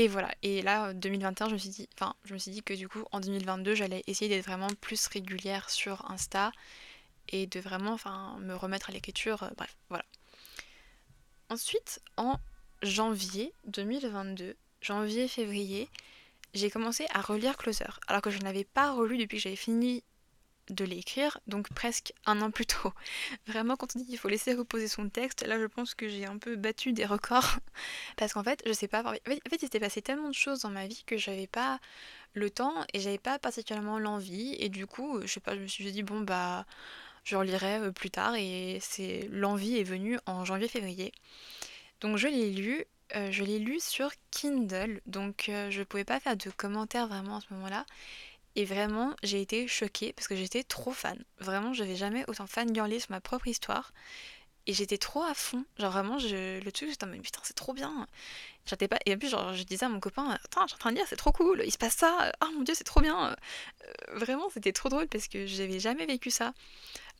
voilà. 0.08 0.32
Et 0.42 0.62
là 0.62 0.94
2021 0.94 1.48
je 1.48 1.52
me 1.52 1.58
suis 1.58 1.68
dit 1.68 1.88
enfin 1.94 2.14
je 2.24 2.32
me 2.32 2.38
suis 2.38 2.50
dit 2.50 2.62
que 2.62 2.72
du 2.72 2.88
coup 2.88 3.04
en 3.12 3.20
2022 3.20 3.74
j'allais 3.74 4.04
essayer 4.06 4.30
d'être 4.30 4.46
vraiment 4.46 4.68
plus 4.80 5.06
régulière 5.08 5.68
sur 5.68 6.10
Insta 6.10 6.52
et 7.28 7.46
de 7.46 7.60
vraiment 7.60 7.92
enfin 7.92 8.38
me 8.40 8.54
remettre 8.54 8.88
à 8.88 8.92
l'écriture 8.94 9.42
euh, 9.42 9.50
bref 9.56 9.76
voilà. 9.90 10.04
Ensuite 11.50 12.00
en 12.16 12.38
janvier 12.82 13.52
2022 13.66 14.56
janvier 14.80 15.28
février 15.28 15.90
j'ai 16.54 16.70
commencé 16.70 17.06
à 17.12 17.20
relire 17.20 17.56
Closer 17.56 17.84
alors 18.06 18.22
que 18.22 18.30
je 18.30 18.38
n'avais 18.38 18.64
pas 18.64 18.92
relu 18.92 19.18
depuis 19.18 19.36
que 19.36 19.42
j'avais 19.42 19.56
fini 19.56 20.02
de 20.70 20.84
l'écrire, 20.84 21.38
donc 21.46 21.68
presque 21.70 22.12
un 22.26 22.40
an 22.42 22.50
plus 22.50 22.66
tôt. 22.66 22.92
Vraiment, 23.46 23.76
quand 23.76 23.96
on 23.96 23.98
dit 23.98 24.06
qu'il 24.06 24.18
faut 24.18 24.28
laisser 24.28 24.54
reposer 24.54 24.88
son 24.88 25.08
texte, 25.08 25.46
là 25.46 25.58
je 25.58 25.66
pense 25.66 25.94
que 25.94 26.08
j'ai 26.08 26.26
un 26.26 26.38
peu 26.38 26.56
battu 26.56 26.92
des 26.92 27.06
records. 27.06 27.58
Parce 28.16 28.32
qu'en 28.32 28.44
fait, 28.44 28.62
je 28.66 28.72
sais 28.72 28.88
pas, 28.88 29.02
en 29.02 29.12
fait, 29.12 29.40
il 29.50 29.60
s'était 29.60 29.80
passé 29.80 30.02
tellement 30.02 30.28
de 30.28 30.34
choses 30.34 30.60
dans 30.60 30.70
ma 30.70 30.86
vie 30.86 31.02
que 31.06 31.16
j'avais 31.16 31.46
pas 31.46 31.80
le 32.34 32.50
temps 32.50 32.74
et 32.92 33.00
j'avais 33.00 33.18
pas 33.18 33.38
particulièrement 33.38 33.98
l'envie. 33.98 34.56
Et 34.58 34.68
du 34.68 34.86
coup, 34.86 35.20
je 35.22 35.26
sais 35.26 35.40
pas, 35.40 35.54
je 35.54 35.60
me 35.60 35.66
suis 35.66 35.90
dit, 35.90 36.02
bon 36.02 36.20
bah, 36.20 36.66
je 37.24 37.36
relirai 37.36 37.78
euh, 37.78 37.92
plus 37.92 38.10
tard 38.10 38.34
et 38.36 38.78
c'est 38.80 39.28
l'envie 39.30 39.78
est 39.78 39.84
venue 39.84 40.18
en 40.26 40.44
janvier-février. 40.44 41.12
Donc 42.00 42.16
je 42.16 42.28
l'ai 42.28 42.50
lu 42.50 42.84
je 43.14 43.42
l'ai 43.44 43.58
lu 43.58 43.80
sur 43.80 44.10
Kindle, 44.30 45.00
donc 45.06 45.44
je 45.46 45.82
pouvais 45.82 46.04
pas 46.04 46.20
faire 46.20 46.36
de 46.36 46.50
commentaires 46.50 47.08
vraiment 47.08 47.36
à 47.36 47.40
ce 47.40 47.52
moment-là. 47.54 47.84
Et 48.58 48.64
vraiment, 48.64 49.14
j'ai 49.22 49.40
été 49.40 49.68
choquée 49.68 50.12
parce 50.12 50.26
que 50.26 50.34
j'étais 50.34 50.64
trop 50.64 50.90
fan. 50.90 51.22
Vraiment, 51.38 51.72
je 51.72 51.84
n'avais 51.84 51.94
jamais 51.94 52.24
autant 52.28 52.48
fangirlé 52.48 52.98
sur 52.98 53.12
ma 53.12 53.20
propre 53.20 53.46
histoire. 53.46 53.92
Et 54.66 54.74
j'étais 54.74 54.98
trop 54.98 55.22
à 55.22 55.32
fond. 55.32 55.64
Genre 55.78 55.92
vraiment, 55.92 56.18
je, 56.18 56.60
le 56.60 56.72
truc, 56.72 56.90
j'étais 56.90 57.04
en 57.04 57.06
mode 57.06 57.22
putain, 57.22 57.40
c'est 57.44 57.54
trop 57.54 57.72
bien. 57.72 58.06
J'étais 58.66 58.88
pas... 58.88 58.98
Et 59.06 59.14
en 59.14 59.18
plus, 59.18 59.28
genre, 59.28 59.54
je 59.54 59.62
disais 59.62 59.86
à 59.86 59.88
mon 59.88 60.00
copain, 60.00 60.28
attends, 60.44 60.66
je 60.66 60.74
en 60.74 60.78
train 60.78 60.90
de 60.90 60.96
lire, 60.96 61.06
c'est 61.08 61.16
trop 61.16 61.30
cool, 61.30 61.62
il 61.64 61.70
se 61.70 61.78
passe 61.78 61.94
ça, 61.94 62.32
oh 62.42 62.48
mon 62.54 62.62
dieu, 62.62 62.74
c'est 62.74 62.84
trop 62.84 63.00
bien. 63.00 63.30
Euh, 63.30 64.16
vraiment, 64.16 64.50
c'était 64.50 64.72
trop 64.72 64.88
drôle 64.88 65.06
parce 65.06 65.28
que 65.28 65.46
j'avais 65.46 65.78
jamais 65.78 66.04
vécu 66.04 66.30
ça. 66.30 66.52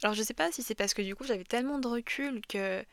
Alors 0.03 0.15
je 0.15 0.23
sais 0.23 0.35
pas 0.35 0.53
si 0.53 0.63
c'est 0.63 0.75
parce 0.75 0.93
que 0.93 1.03
du 1.03 1.15
coup 1.17 1.25
j'avais 1.25 1.45
tellement 1.45 1.79
de 1.79 1.89
recul 1.89 2.41
que 2.49 2.85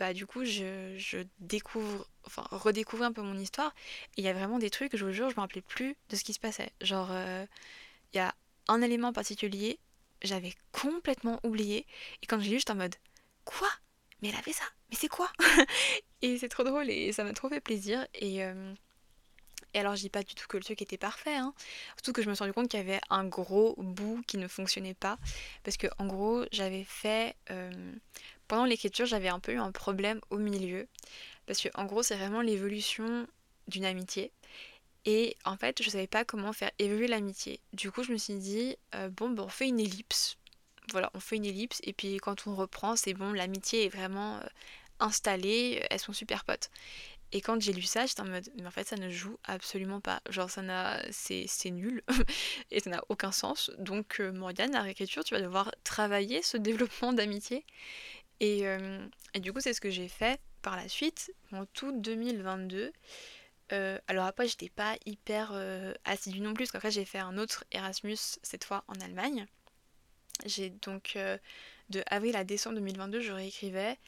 bah 0.00 0.14
du 0.14 0.26
coup 0.26 0.44
je, 0.44 1.24
découvre, 1.38 2.06
enfin 2.24 2.44
redécouvre 2.50 3.04
un 3.04 3.12
peu 3.12 3.22
mon 3.22 3.38
histoire. 3.38 3.74
Il 4.16 4.24
y 4.24 4.28
a 4.28 4.32
vraiment 4.32 4.58
des 4.58 4.70
trucs, 4.70 4.96
je 4.96 5.04
vous 5.04 5.12
jure, 5.12 5.30
je 5.30 5.36
me 5.36 5.40
rappelais 5.40 5.60
plus 5.60 5.96
de 6.08 6.16
ce 6.16 6.24
qui 6.24 6.32
se 6.32 6.40
passait. 6.40 6.72
Genre, 6.80 7.08
euh, 7.12 7.46
il 8.12 8.16
y 8.16 8.20
a 8.20 8.34
un 8.68 8.82
élément 8.82 9.12
particulier, 9.12 9.78
j'avais 10.22 10.54
complètement 10.72 11.38
oublié. 11.44 11.86
Et 12.22 12.26
quand 12.26 12.40
j'ai 12.40 12.50
lu, 12.50 12.58
j'étais 12.58 12.72
en 12.72 12.76
mode, 12.76 12.96
Quoi? 13.44 13.68
Mais 14.22 14.28
elle 14.28 14.36
avait 14.36 14.52
ça? 14.52 14.64
Mais 14.90 14.96
c'est 14.96 15.08
quoi? 15.08 15.30
Et 16.22 16.38
c'est 16.38 16.48
trop 16.48 16.64
drôle 16.64 16.90
et 16.90 17.12
ça 17.12 17.24
m'a 17.24 17.32
trop 17.32 17.48
fait 17.48 17.60
plaisir. 17.60 18.06
Et, 18.14 18.44
euh, 18.44 18.74
et 19.72 19.78
alors, 19.78 19.96
je 19.96 20.02
dis 20.02 20.10
pas 20.10 20.22
du 20.22 20.34
tout 20.34 20.46
que 20.46 20.58
le 20.58 20.62
truc 20.62 20.82
était 20.82 20.98
parfait, 20.98 21.36
hein. 21.36 21.54
surtout 21.96 22.12
que 22.12 22.22
je 22.22 22.28
me 22.28 22.34
suis 22.34 22.42
rendu 22.42 22.52
compte 22.52 22.68
qu'il 22.68 22.78
y 22.78 22.82
avait 22.82 23.00
un 23.08 23.24
gros 23.24 23.74
bout 23.78 24.22
qui 24.26 24.36
ne 24.36 24.46
fonctionnait 24.46 24.94
pas. 24.94 25.18
Parce 25.64 25.78
que, 25.78 25.86
en 25.98 26.06
gros, 26.06 26.44
j'avais 26.52 26.84
fait. 26.84 27.36
Euh, 27.50 27.94
pendant 28.50 28.64
l'écriture, 28.64 29.06
j'avais 29.06 29.28
un 29.28 29.38
peu 29.38 29.52
eu 29.52 29.58
un 29.58 29.70
problème 29.70 30.20
au 30.30 30.38
milieu. 30.38 30.88
Parce 31.46 31.60
que, 31.60 31.68
en 31.74 31.84
gros, 31.84 32.02
c'est 32.02 32.16
vraiment 32.16 32.40
l'évolution 32.40 33.28
d'une 33.68 33.84
amitié. 33.84 34.32
Et 35.04 35.36
en 35.44 35.56
fait, 35.56 35.80
je 35.80 35.88
savais 35.88 36.08
pas 36.08 36.24
comment 36.24 36.52
faire 36.52 36.72
évoluer 36.80 37.06
l'amitié. 37.06 37.60
Du 37.72 37.92
coup, 37.92 38.02
je 38.02 38.12
me 38.12 38.18
suis 38.18 38.34
dit, 38.34 38.76
euh, 38.96 39.08
bon, 39.08 39.30
ben, 39.30 39.44
on 39.44 39.48
fait 39.48 39.68
une 39.68 39.78
ellipse 39.78 40.36
voilà, 40.90 41.10
on 41.14 41.20
fait 41.20 41.36
une 41.36 41.44
ellipse 41.44 41.80
et 41.84 41.92
puis 41.92 42.16
quand 42.16 42.48
on 42.48 42.56
reprend, 42.56 42.96
c'est 42.96 43.14
bon, 43.14 43.32
l'amitié 43.32 43.84
est 43.84 43.88
vraiment 43.88 44.38
euh, 44.38 44.46
installée, 44.98 45.86
elles 45.88 46.00
sont 46.00 46.12
super 46.12 46.44
potes. 46.44 46.68
Et 47.32 47.40
quand 47.40 47.60
j'ai 47.60 47.72
lu 47.72 47.82
ça, 47.82 48.06
j'étais 48.06 48.22
en 48.22 48.26
mode, 48.26 48.48
mais 48.56 48.66
en 48.66 48.72
fait, 48.72 48.88
ça 48.88 48.96
ne 48.96 49.08
joue 49.08 49.38
absolument 49.44 50.00
pas. 50.00 50.20
Genre, 50.30 50.50
ça 50.50 50.62
n'a, 50.62 51.00
c'est, 51.12 51.46
nul 51.70 52.02
et 52.72 52.80
ça 52.80 52.90
n'a 52.90 53.02
aucun 53.08 53.30
sens. 53.30 53.70
Donc, 53.78 54.18
euh, 54.18 54.32
Morgane, 54.32 54.72
la 54.72 54.82
réécriture, 54.82 55.22
tu 55.22 55.34
vas 55.34 55.40
devoir 55.40 55.70
travailler 55.84 56.42
ce 56.42 56.56
développement 56.56 57.12
d'amitié. 57.12 57.64
Et, 58.40 58.66
euh, 58.66 59.06
et, 59.34 59.40
du 59.40 59.52
coup, 59.52 59.60
c'est 59.60 59.74
ce 59.74 59.80
que 59.80 59.90
j'ai 59.90 60.08
fait 60.08 60.40
par 60.62 60.76
la 60.76 60.88
suite, 60.88 61.32
en 61.52 61.66
tout 61.66 61.92
2022. 61.92 62.92
alors 64.08 64.26
après, 64.26 64.48
j'étais 64.48 64.68
pas 64.68 64.96
hyper 65.06 65.52
assidue 66.04 66.40
non 66.40 66.54
plus, 66.54 66.64
parce 66.64 66.72
qu'après, 66.72 66.90
j'ai 66.90 67.04
fait 67.04 67.18
un 67.18 67.38
autre 67.38 67.64
Erasmus, 67.72 68.18
cette 68.42 68.64
fois 68.64 68.84
en 68.88 68.94
Allemagne. 69.00 69.46
J'ai 70.46 70.70
donc 70.70 71.14
euh, 71.16 71.38
de 71.90 72.02
avril 72.06 72.36
à 72.36 72.44
décembre 72.44 72.76
2022, 72.76 73.20
je 73.20 73.32
réécrivais. 73.32 73.98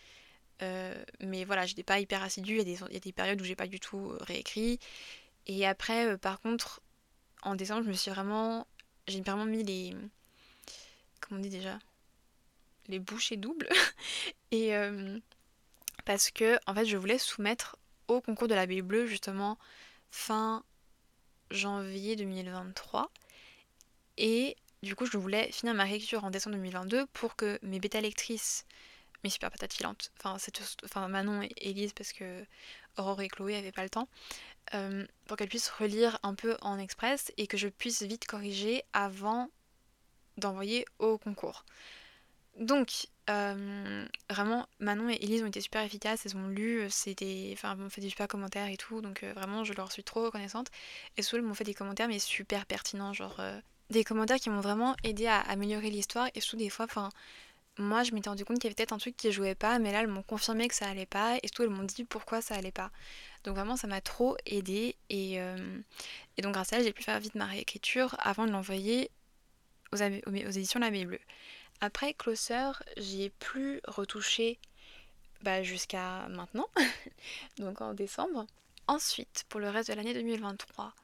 Euh, 0.63 0.95
mais 1.21 1.45
voilà, 1.45 1.67
j'étais 1.67 1.83
pas 1.83 2.01
hyper 2.01 2.23
assidue. 2.23 2.61
Il 2.61 2.69
y, 2.69 2.97
a 2.97 3.01
des, 3.01 3.13
périodes 3.13 3.41
où 3.41 3.45
j'ai 3.45 3.57
pas 3.57 3.67
du 3.67 3.81
tout 3.81 4.11
euh, 4.11 4.19
réécrit. 4.21 4.79
Et 5.47 5.67
après, 5.67 6.17
par 6.19 6.41
contre, 6.41 6.83
en 7.43 7.55
décembre, 7.57 7.83
je 7.83 7.89
me 7.89 7.95
suis 7.95 8.11
vraiment. 8.11 8.67
J'ai 9.09 9.21
vraiment 9.21 9.45
mis 9.45 9.65
les. 9.65 9.97
Comment 11.21 11.41
on 11.41 11.43
dit 11.43 11.51
déjà? 11.51 11.79
Les 12.89 12.99
bouchées 12.99 13.37
doubles. 13.37 13.69
et. 14.51 14.73
parce 16.05 16.31
que, 16.31 16.59
en 16.67 16.75
fait, 16.75 16.85
je 16.85 16.97
voulais 16.97 17.19
soumettre 17.19 17.77
au 18.09 18.21
concours 18.21 18.49
de 18.49 18.55
la 18.55 18.67
Bleue, 18.67 19.07
justement, 19.07 19.59
fin 20.11 20.65
janvier 21.51 22.17
2023. 22.17 23.11
Et 24.19 24.57
du 24.83 24.97
coup, 24.97 25.07
je 25.07 25.17
voulais 25.17 25.51
finir 25.53 25.75
ma 25.75 25.85
réécriture 25.85 26.25
en 26.25 26.31
décembre 26.31 26.57
2022 26.57 27.07
pour 27.07 27.37
que 27.37 27.59
mes 27.63 27.79
bêta 27.79 28.01
lectrices, 28.01 28.67
mes 29.25 29.31
super 29.31 29.51
patates 29.51 29.73
filantes, 29.73 30.11
enfin, 30.19 30.37
enfin 30.85 31.09
Manon 31.09 31.43
et 31.43 31.71
Elise, 31.71 31.93
parce 31.93 32.13
que 32.13 32.45
Aurore 32.97 33.23
et 33.23 33.29
Chloé 33.29 33.55
n'avaient 33.55 33.73
pas 33.73 33.85
le 33.85 33.91
temps, 33.91 34.09
euh, 34.75 35.07
pour 35.27 35.37
qu'elles 35.37 35.49
puissent 35.49 35.71
relire 35.71 36.19
un 36.23 36.35
peu 36.35 36.57
en 36.61 36.79
express 36.79 37.33
et 37.37 37.47
que 37.47 37.57
je 37.57 37.69
puisse 37.69 38.03
vite 38.03 38.27
corriger 38.27 38.83
avant 38.93 39.51
d'envoyer 40.37 40.85
au 40.99 41.19
concours. 41.19 41.65
Donc, 42.59 43.07
euh, 43.31 44.07
vraiment, 44.29 44.67
Manon 44.79 45.09
et 45.09 45.19
Elise 45.23 45.43
ont 45.43 45.47
été 45.47 45.61
super 45.61 45.83
efficaces, 45.83 46.27
elles 46.27 46.37
ont 46.37 46.49
lu, 46.49 46.87
c'était, 46.91 47.51
enfin, 47.55 47.75
m'ont 47.77 47.89
fait 47.89 48.01
des 48.01 48.11
super 48.11 48.29
commentaires 48.29 48.69
et 48.69 48.77
tout, 48.77 49.01
donc 49.01 49.23
euh, 49.23 49.33
vraiment, 49.33 49.65
je 49.65 49.73
leur 49.73 49.91
suis 49.91 50.05
trop 50.05 50.25
reconnaissante. 50.25 50.69
Et 51.17 51.23
Soul 51.23 51.43
m'ont 51.43 51.55
fait 51.55 51.65
des 51.65 51.75
commentaires, 51.75 52.09
mais 52.09 52.19
super 52.19 52.67
pertinents, 52.67 53.13
genre, 53.13 53.41
des 53.91 54.05
commentaires 54.05 54.39
qui 54.39 54.51
m'ont 54.51 54.61
vraiment 54.61 54.97
aidé 55.05 55.27
à 55.27 55.41
améliorer 55.41 55.91
l'histoire 55.91 56.29
et 56.35 56.41
surtout 56.41 56.57
des 56.57 56.71
fois, 56.71 56.87
enfin, 56.87 57.11
moi 57.79 58.03
je 58.03 58.13
m'étais 58.13 58.29
rendu 58.29 58.45
compte 58.45 58.59
qu'il 58.59 58.65
y 58.65 58.67
avait 58.69 58.75
peut-être 58.75 58.93
un 58.93 58.99
truc 58.99 59.17
qui 59.17 59.33
jouait 59.33 59.55
pas, 59.55 59.79
mais 59.79 59.93
là 59.93 60.01
elles 60.01 60.09
m'ont 60.09 60.23
confirmé 60.23 60.69
que 60.69 60.75
ça 60.75 60.87
allait 60.89 61.07
pas 61.07 61.37
et 61.43 61.47
surtout 61.47 61.63
elles 61.63 61.71
m'ont 61.71 61.85
dit 61.85 62.05
pourquoi 62.05 62.43
ça 62.43 62.55
allait 62.55 62.73
pas. 62.73 62.91
Donc 63.45 63.55
vraiment 63.55 63.77
ça 63.77 63.87
m'a 63.87 64.01
trop 64.01 64.37
aidé 64.47 64.97
et, 65.09 65.41
euh, 65.41 65.57
donc 66.43 66.53
grâce 66.53 66.73
à 66.73 66.79
elle 66.79 66.85
j'ai 66.85 66.93
pu 66.93 67.03
faire 67.03 67.19
vite 67.21 67.35
ma 67.35 67.47
réécriture 67.47 68.17
avant 68.19 68.47
de 68.47 68.51
l'envoyer 68.53 69.11
aux, 69.93 69.97
éditions 69.97 70.81
La 70.81 70.91
Bleue. 70.91 71.21
Après 71.85 72.15
Closer, 72.15 72.71
j'y 72.97 73.25
ai 73.25 73.31
plus 73.31 73.81
retouché 73.89 74.61
bah, 75.41 75.65
jusqu'à 75.65 76.29
maintenant, 76.29 76.69
donc 77.59 77.81
en 77.81 77.93
décembre. 77.93 78.47
Ensuite, 78.87 79.45
pour 79.49 79.59
le 79.59 79.69
reste 79.69 79.91
de 79.91 79.97
l'année 79.97 80.15
2023, 80.15 80.95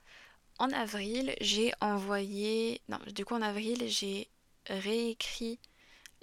en 0.61 0.71
avril, 0.71 1.35
j'ai 1.41 1.73
envoyé. 1.81 2.81
Non, 2.89 3.01
du 3.09 3.25
coup, 3.25 3.35
en 3.35 3.43
avril, 3.43 3.89
j'ai 3.89 4.29
réécrit 4.69 5.59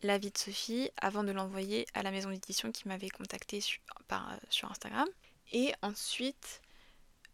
La 0.03 0.17
vie 0.17 0.31
de 0.31 0.37
Sophie 0.37 0.89
avant 1.01 1.25
de 1.25 1.33
l'envoyer 1.33 1.85
à 1.93 2.01
la 2.01 2.11
maison 2.11 2.29
d'édition 2.29 2.71
qui 2.71 2.87
m'avait 2.87 3.09
contacté 3.09 3.59
sur, 3.59 3.81
par, 4.07 4.39
sur 4.49 4.71
Instagram. 4.71 5.09
Et 5.51 5.73
ensuite, 5.81 6.61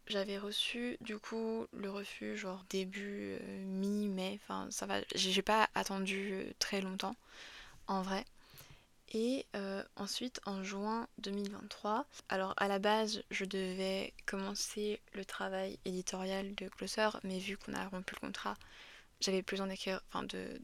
j'avais 0.08 0.38
reçu 0.38 0.96
du 1.00 1.18
coup 1.18 1.66
le 1.72 1.90
refus 1.90 2.36
genre 2.36 2.64
début 2.70 3.38
euh, 3.40 3.64
mi-mai. 3.64 4.38
Enfin, 4.42 4.68
ça 4.70 4.86
va. 4.86 4.96
J'ai 5.14 5.42
pas 5.42 5.68
attendu 5.74 6.30
euh, 6.32 6.52
très 6.58 6.80
longtemps 6.80 7.16
en 7.86 8.02
vrai. 8.02 8.24
Et 9.14 9.44
euh, 9.56 9.82
ensuite, 9.96 10.40
en 10.46 10.62
juin 10.64 11.06
2023, 11.18 12.06
alors 12.30 12.54
à 12.56 12.66
la 12.66 12.78
base, 12.78 13.22
je 13.30 13.44
devais 13.44 14.14
commencer 14.24 15.00
le 15.12 15.24
travail 15.24 15.78
éditorial 15.84 16.54
de 16.54 16.68
Closer, 16.68 17.10
mais 17.22 17.38
vu 17.38 17.58
qu'on 17.58 17.74
a 17.74 17.88
rompu 17.88 18.14
le 18.14 18.20
contrat, 18.20 18.56
j'avais 19.20 19.42
plus 19.42 19.56
besoin 19.56 19.66
d'écrire, 19.66 20.00
enfin 20.08 20.22
de 20.24 20.60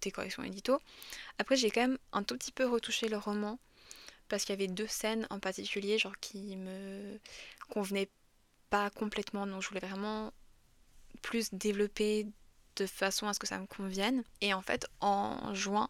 des 0.00 0.10
corrections 0.10 0.42
édito. 0.42 0.80
Après, 1.38 1.56
j'ai 1.56 1.70
quand 1.70 1.82
même 1.82 1.98
un 2.12 2.22
tout 2.22 2.36
petit 2.36 2.52
peu 2.52 2.66
retouché 2.66 3.08
le 3.08 3.18
roman 3.18 3.58
parce 4.28 4.44
qu'il 4.44 4.54
y 4.54 4.58
avait 4.58 4.72
deux 4.72 4.86
scènes 4.86 5.26
en 5.30 5.38
particulier, 5.38 5.98
genre 5.98 6.18
qui 6.20 6.56
me 6.56 7.20
convenaient 7.68 8.08
complètement, 8.94 9.46
donc 9.46 9.62
je 9.62 9.68
voulais 9.68 9.80
vraiment 9.80 10.32
plus 11.22 11.52
développer 11.52 12.26
de 12.76 12.86
façon 12.86 13.26
à 13.26 13.34
ce 13.34 13.38
que 13.38 13.46
ça 13.46 13.58
me 13.58 13.66
convienne. 13.66 14.24
Et 14.40 14.54
en 14.54 14.62
fait, 14.62 14.86
en 15.00 15.54
juin, 15.54 15.88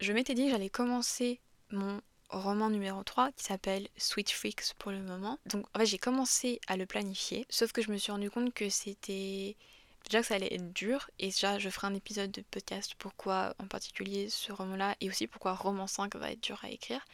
je 0.00 0.12
m'étais 0.12 0.34
dit 0.34 0.44
que 0.44 0.50
j'allais 0.50 0.70
commencer 0.70 1.40
mon 1.70 2.00
roman 2.30 2.70
numéro 2.70 3.02
3 3.02 3.32
qui 3.32 3.44
s'appelle 3.44 3.88
Sweet 3.96 4.30
Freaks 4.30 4.74
pour 4.78 4.92
le 4.92 5.00
moment. 5.00 5.38
Donc 5.46 5.66
en 5.74 5.80
fait 5.80 5.86
j'ai 5.86 5.98
commencé 5.98 6.60
à 6.68 6.76
le 6.76 6.86
planifier, 6.86 7.46
sauf 7.50 7.72
que 7.72 7.82
je 7.82 7.90
me 7.90 7.96
suis 7.96 8.12
rendu 8.12 8.30
compte 8.30 8.54
que 8.54 8.68
c'était 8.68 9.56
déjà 10.04 10.20
que 10.20 10.26
ça 10.26 10.34
allait 10.36 10.54
être 10.54 10.72
dur 10.72 11.10
et 11.18 11.26
déjà 11.26 11.58
je 11.58 11.68
ferai 11.68 11.88
un 11.88 11.94
épisode 11.94 12.30
de 12.30 12.42
podcast 12.42 12.94
pourquoi 12.98 13.54
en 13.58 13.66
particulier 13.66 14.30
ce 14.30 14.52
roman-là 14.52 14.96
et 15.00 15.08
aussi 15.08 15.26
pourquoi 15.26 15.54
roman 15.54 15.86
5 15.86 16.14
va 16.16 16.30
être 16.30 16.42
dur 16.42 16.60
à 16.62 16.70
écrire. 16.70 17.04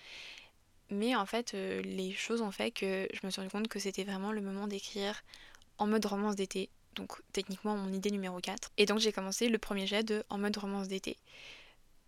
Mais 0.91 1.17
en 1.17 1.27
fait 1.27 1.55
euh, 1.55 1.83
les 1.83 2.13
choses 2.13 2.43
ont 2.43 2.51
fait 2.51 2.71
que 2.71 3.09
je 3.13 3.27
me 3.27 3.31
suis 3.31 3.41
rendu 3.41 3.51
compte 3.51 3.69
que 3.69 3.79
c'était 3.79 4.05
vraiment 4.05 4.33
le 4.33 4.41
moment 4.41 4.67
d'écrire 4.67 5.23
en 5.79 5.87
mode 5.87 6.07
romance 6.07 6.37
d'été. 6.37 6.71
Donc 6.95 7.21
techniquement 7.33 7.77
mon 7.77 7.93
idée 7.93 8.11
numéro 8.11 8.41
4. 8.41 8.71
Et 8.79 8.87
donc 8.87 8.99
j'ai 8.99 9.13
commencé 9.13 9.49
le 9.49 9.59
premier 9.59 9.87
jet 9.87 10.03
de 10.03 10.25
en 10.29 10.39
mode 10.39 10.57
romance 10.57 10.89
d'été. 10.89 11.17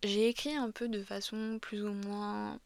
J'ai 0.05 0.29
écrit 0.29 0.55
un 0.55 0.71
peu 0.71 0.89
de 0.89 1.03
façon 1.03 1.59
plus 1.61 1.85
ou 1.85 1.93
moins. 1.93 2.61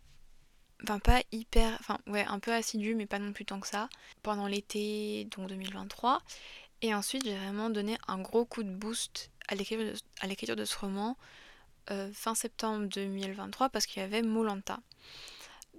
Enfin, 0.83 0.99
pas 0.99 1.23
hyper. 1.33 1.77
Enfin, 1.81 1.99
ouais, 2.07 2.25
un 2.25 2.39
peu 2.41 2.53
assidue, 2.53 2.95
mais 2.95 3.07
pas 3.07 3.19
non 3.19 3.33
plus 3.33 3.45
tant 3.45 3.61
que 3.61 3.67
ça. 3.67 3.89
Pendant 4.23 4.47
l'été, 4.47 5.27
donc 5.37 5.49
2023. 5.49 6.21
Et 6.83 6.95
ensuite, 6.95 7.25
j'ai 7.25 7.37
vraiment 7.37 7.71
donné 7.71 7.97
un 8.09 8.21
gros 8.21 8.45
coup 8.45 8.65
de 8.65 8.71
boost 8.71 9.31
à 9.49 9.55
l'écriture 9.55 10.57
de, 10.57 10.65
ce 10.65 10.79
roman 10.79 11.17
euh, 11.91 12.11
fin 12.13 12.35
septembre 12.35 12.87
2023 12.87 13.69
parce 13.71 13.87
qu'il 13.87 14.03
y 14.03 14.05
avait 14.05 14.23
Molanta. 14.23 14.81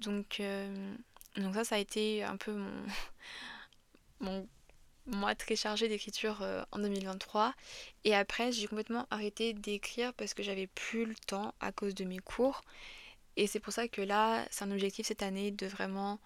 Donc, 0.04 0.40
euh, 0.40 0.96
donc 1.38 1.54
ça, 1.56 1.64
ça 1.64 1.76
a 1.76 1.80
été 1.80 2.24
un 2.24 2.38
peu 2.38 2.54
mon, 2.54 2.86
mon 4.20 4.48
moi 5.06 5.36
très 5.36 5.56
chargée 5.56 5.90
d'écriture 5.90 6.42
euh, 6.42 6.64
en 6.72 6.80
2023 6.80 7.54
et 8.06 8.16
après 8.16 8.54
j'ai 8.54 8.68
complètement 8.68 9.06
arrêté 9.12 9.54
d'écrire 9.54 10.14
parce 10.14 10.34
que 10.34 10.44
j'avais 10.44 10.68
plus 10.68 11.06
le 11.06 11.16
temps 11.28 11.54
à 11.60 11.74
cause 11.74 11.94
de 11.94 12.06
mes 12.06 12.20
cours 12.20 12.62
et 13.36 13.46
c'est 13.48 13.60
pour 13.60 13.74
ça 13.74 13.90
que 13.90 14.02
là 14.02 14.46
c'est 14.50 14.64
un 14.64 14.72
objectif 14.72 15.08
cette 15.08 15.22
année 15.22 15.52
de 15.52 15.68
vraiment 15.68 16.20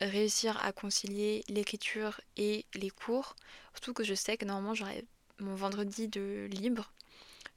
réussir 0.00 0.62
à 0.64 0.72
concilier 0.72 1.44
l'écriture 1.48 2.20
et 2.36 2.66
les 2.74 2.90
cours. 2.90 3.36
Surtout 3.72 3.94
que 3.94 4.04
je 4.04 4.14
sais 4.14 4.36
que 4.36 4.44
normalement 4.44 4.74
j'aurai 4.74 5.04
mon 5.38 5.54
vendredi 5.54 6.08
de 6.08 6.48
libre. 6.50 6.92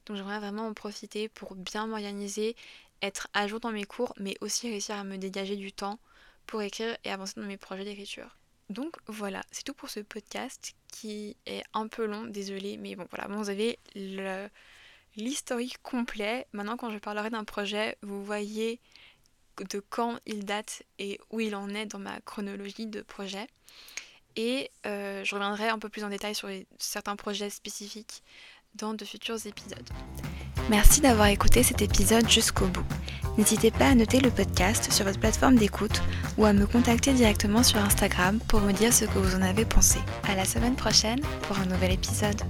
Donc 0.06 0.16
j'aimerais 0.16 0.38
vraiment 0.38 0.66
en 0.66 0.74
profiter 0.74 1.28
pour 1.28 1.54
bien 1.54 1.86
m'organiser, 1.86 2.56
être 3.02 3.28
à 3.32 3.46
jour 3.46 3.60
dans 3.60 3.72
mes 3.72 3.84
cours, 3.84 4.14
mais 4.18 4.36
aussi 4.40 4.70
réussir 4.70 4.96
à 4.96 5.04
me 5.04 5.16
dégager 5.16 5.56
du 5.56 5.72
temps 5.72 5.98
pour 6.46 6.62
écrire 6.62 6.96
et 7.04 7.10
avancer 7.10 7.40
dans 7.40 7.46
mes 7.46 7.56
projets 7.56 7.84
d'écriture. 7.84 8.36
Donc 8.68 8.96
voilà, 9.06 9.42
c'est 9.52 9.62
tout 9.62 9.74
pour 9.74 9.90
ce 9.90 10.00
podcast 10.00 10.74
qui 10.88 11.36
est 11.46 11.62
un 11.72 11.86
peu 11.86 12.04
long, 12.04 12.24
désolé, 12.24 12.76
mais 12.76 12.96
bon 12.96 13.06
voilà, 13.10 13.28
vous 13.28 13.48
avez 13.48 13.78
l'historique 15.16 15.78
complet. 15.82 16.46
Maintenant 16.52 16.76
quand 16.76 16.90
je 16.90 16.98
parlerai 16.98 17.30
d'un 17.30 17.44
projet, 17.44 17.96
vous 18.02 18.24
voyez 18.24 18.80
de 19.70 19.80
quand 19.88 20.18
il 20.26 20.44
date 20.44 20.82
et 20.98 21.18
où 21.30 21.40
il 21.40 21.54
en 21.54 21.68
est 21.70 21.86
dans 21.86 21.98
ma 21.98 22.20
chronologie 22.20 22.86
de 22.86 23.02
projet. 23.02 23.46
Et 24.34 24.70
euh, 24.84 25.24
je 25.24 25.34
reviendrai 25.34 25.68
un 25.68 25.78
peu 25.78 25.88
plus 25.88 26.04
en 26.04 26.10
détail 26.10 26.34
sur 26.34 26.50
certains 26.78 27.16
projets 27.16 27.50
spécifiques 27.50 28.22
dans 28.74 28.92
de 28.92 29.04
futurs 29.04 29.46
épisodes. 29.46 29.88
Merci 30.68 31.00
d'avoir 31.00 31.28
écouté 31.28 31.62
cet 31.62 31.80
épisode 31.80 32.28
jusqu'au 32.28 32.66
bout. 32.66 32.84
N'hésitez 33.38 33.70
pas 33.70 33.88
à 33.88 33.94
noter 33.94 34.20
le 34.20 34.30
podcast 34.30 34.90
sur 34.90 35.04
votre 35.04 35.20
plateforme 35.20 35.56
d'écoute 35.56 36.02
ou 36.38 36.44
à 36.44 36.52
me 36.52 36.66
contacter 36.66 37.12
directement 37.12 37.62
sur 37.62 37.78
Instagram 37.78 38.40
pour 38.48 38.60
me 38.60 38.72
dire 38.72 38.92
ce 38.92 39.04
que 39.04 39.18
vous 39.18 39.36
en 39.36 39.42
avez 39.42 39.64
pensé. 39.64 39.98
À 40.28 40.34
la 40.34 40.44
semaine 40.44 40.74
prochaine 40.74 41.20
pour 41.42 41.58
un 41.58 41.66
nouvel 41.66 41.92
épisode. 41.92 42.40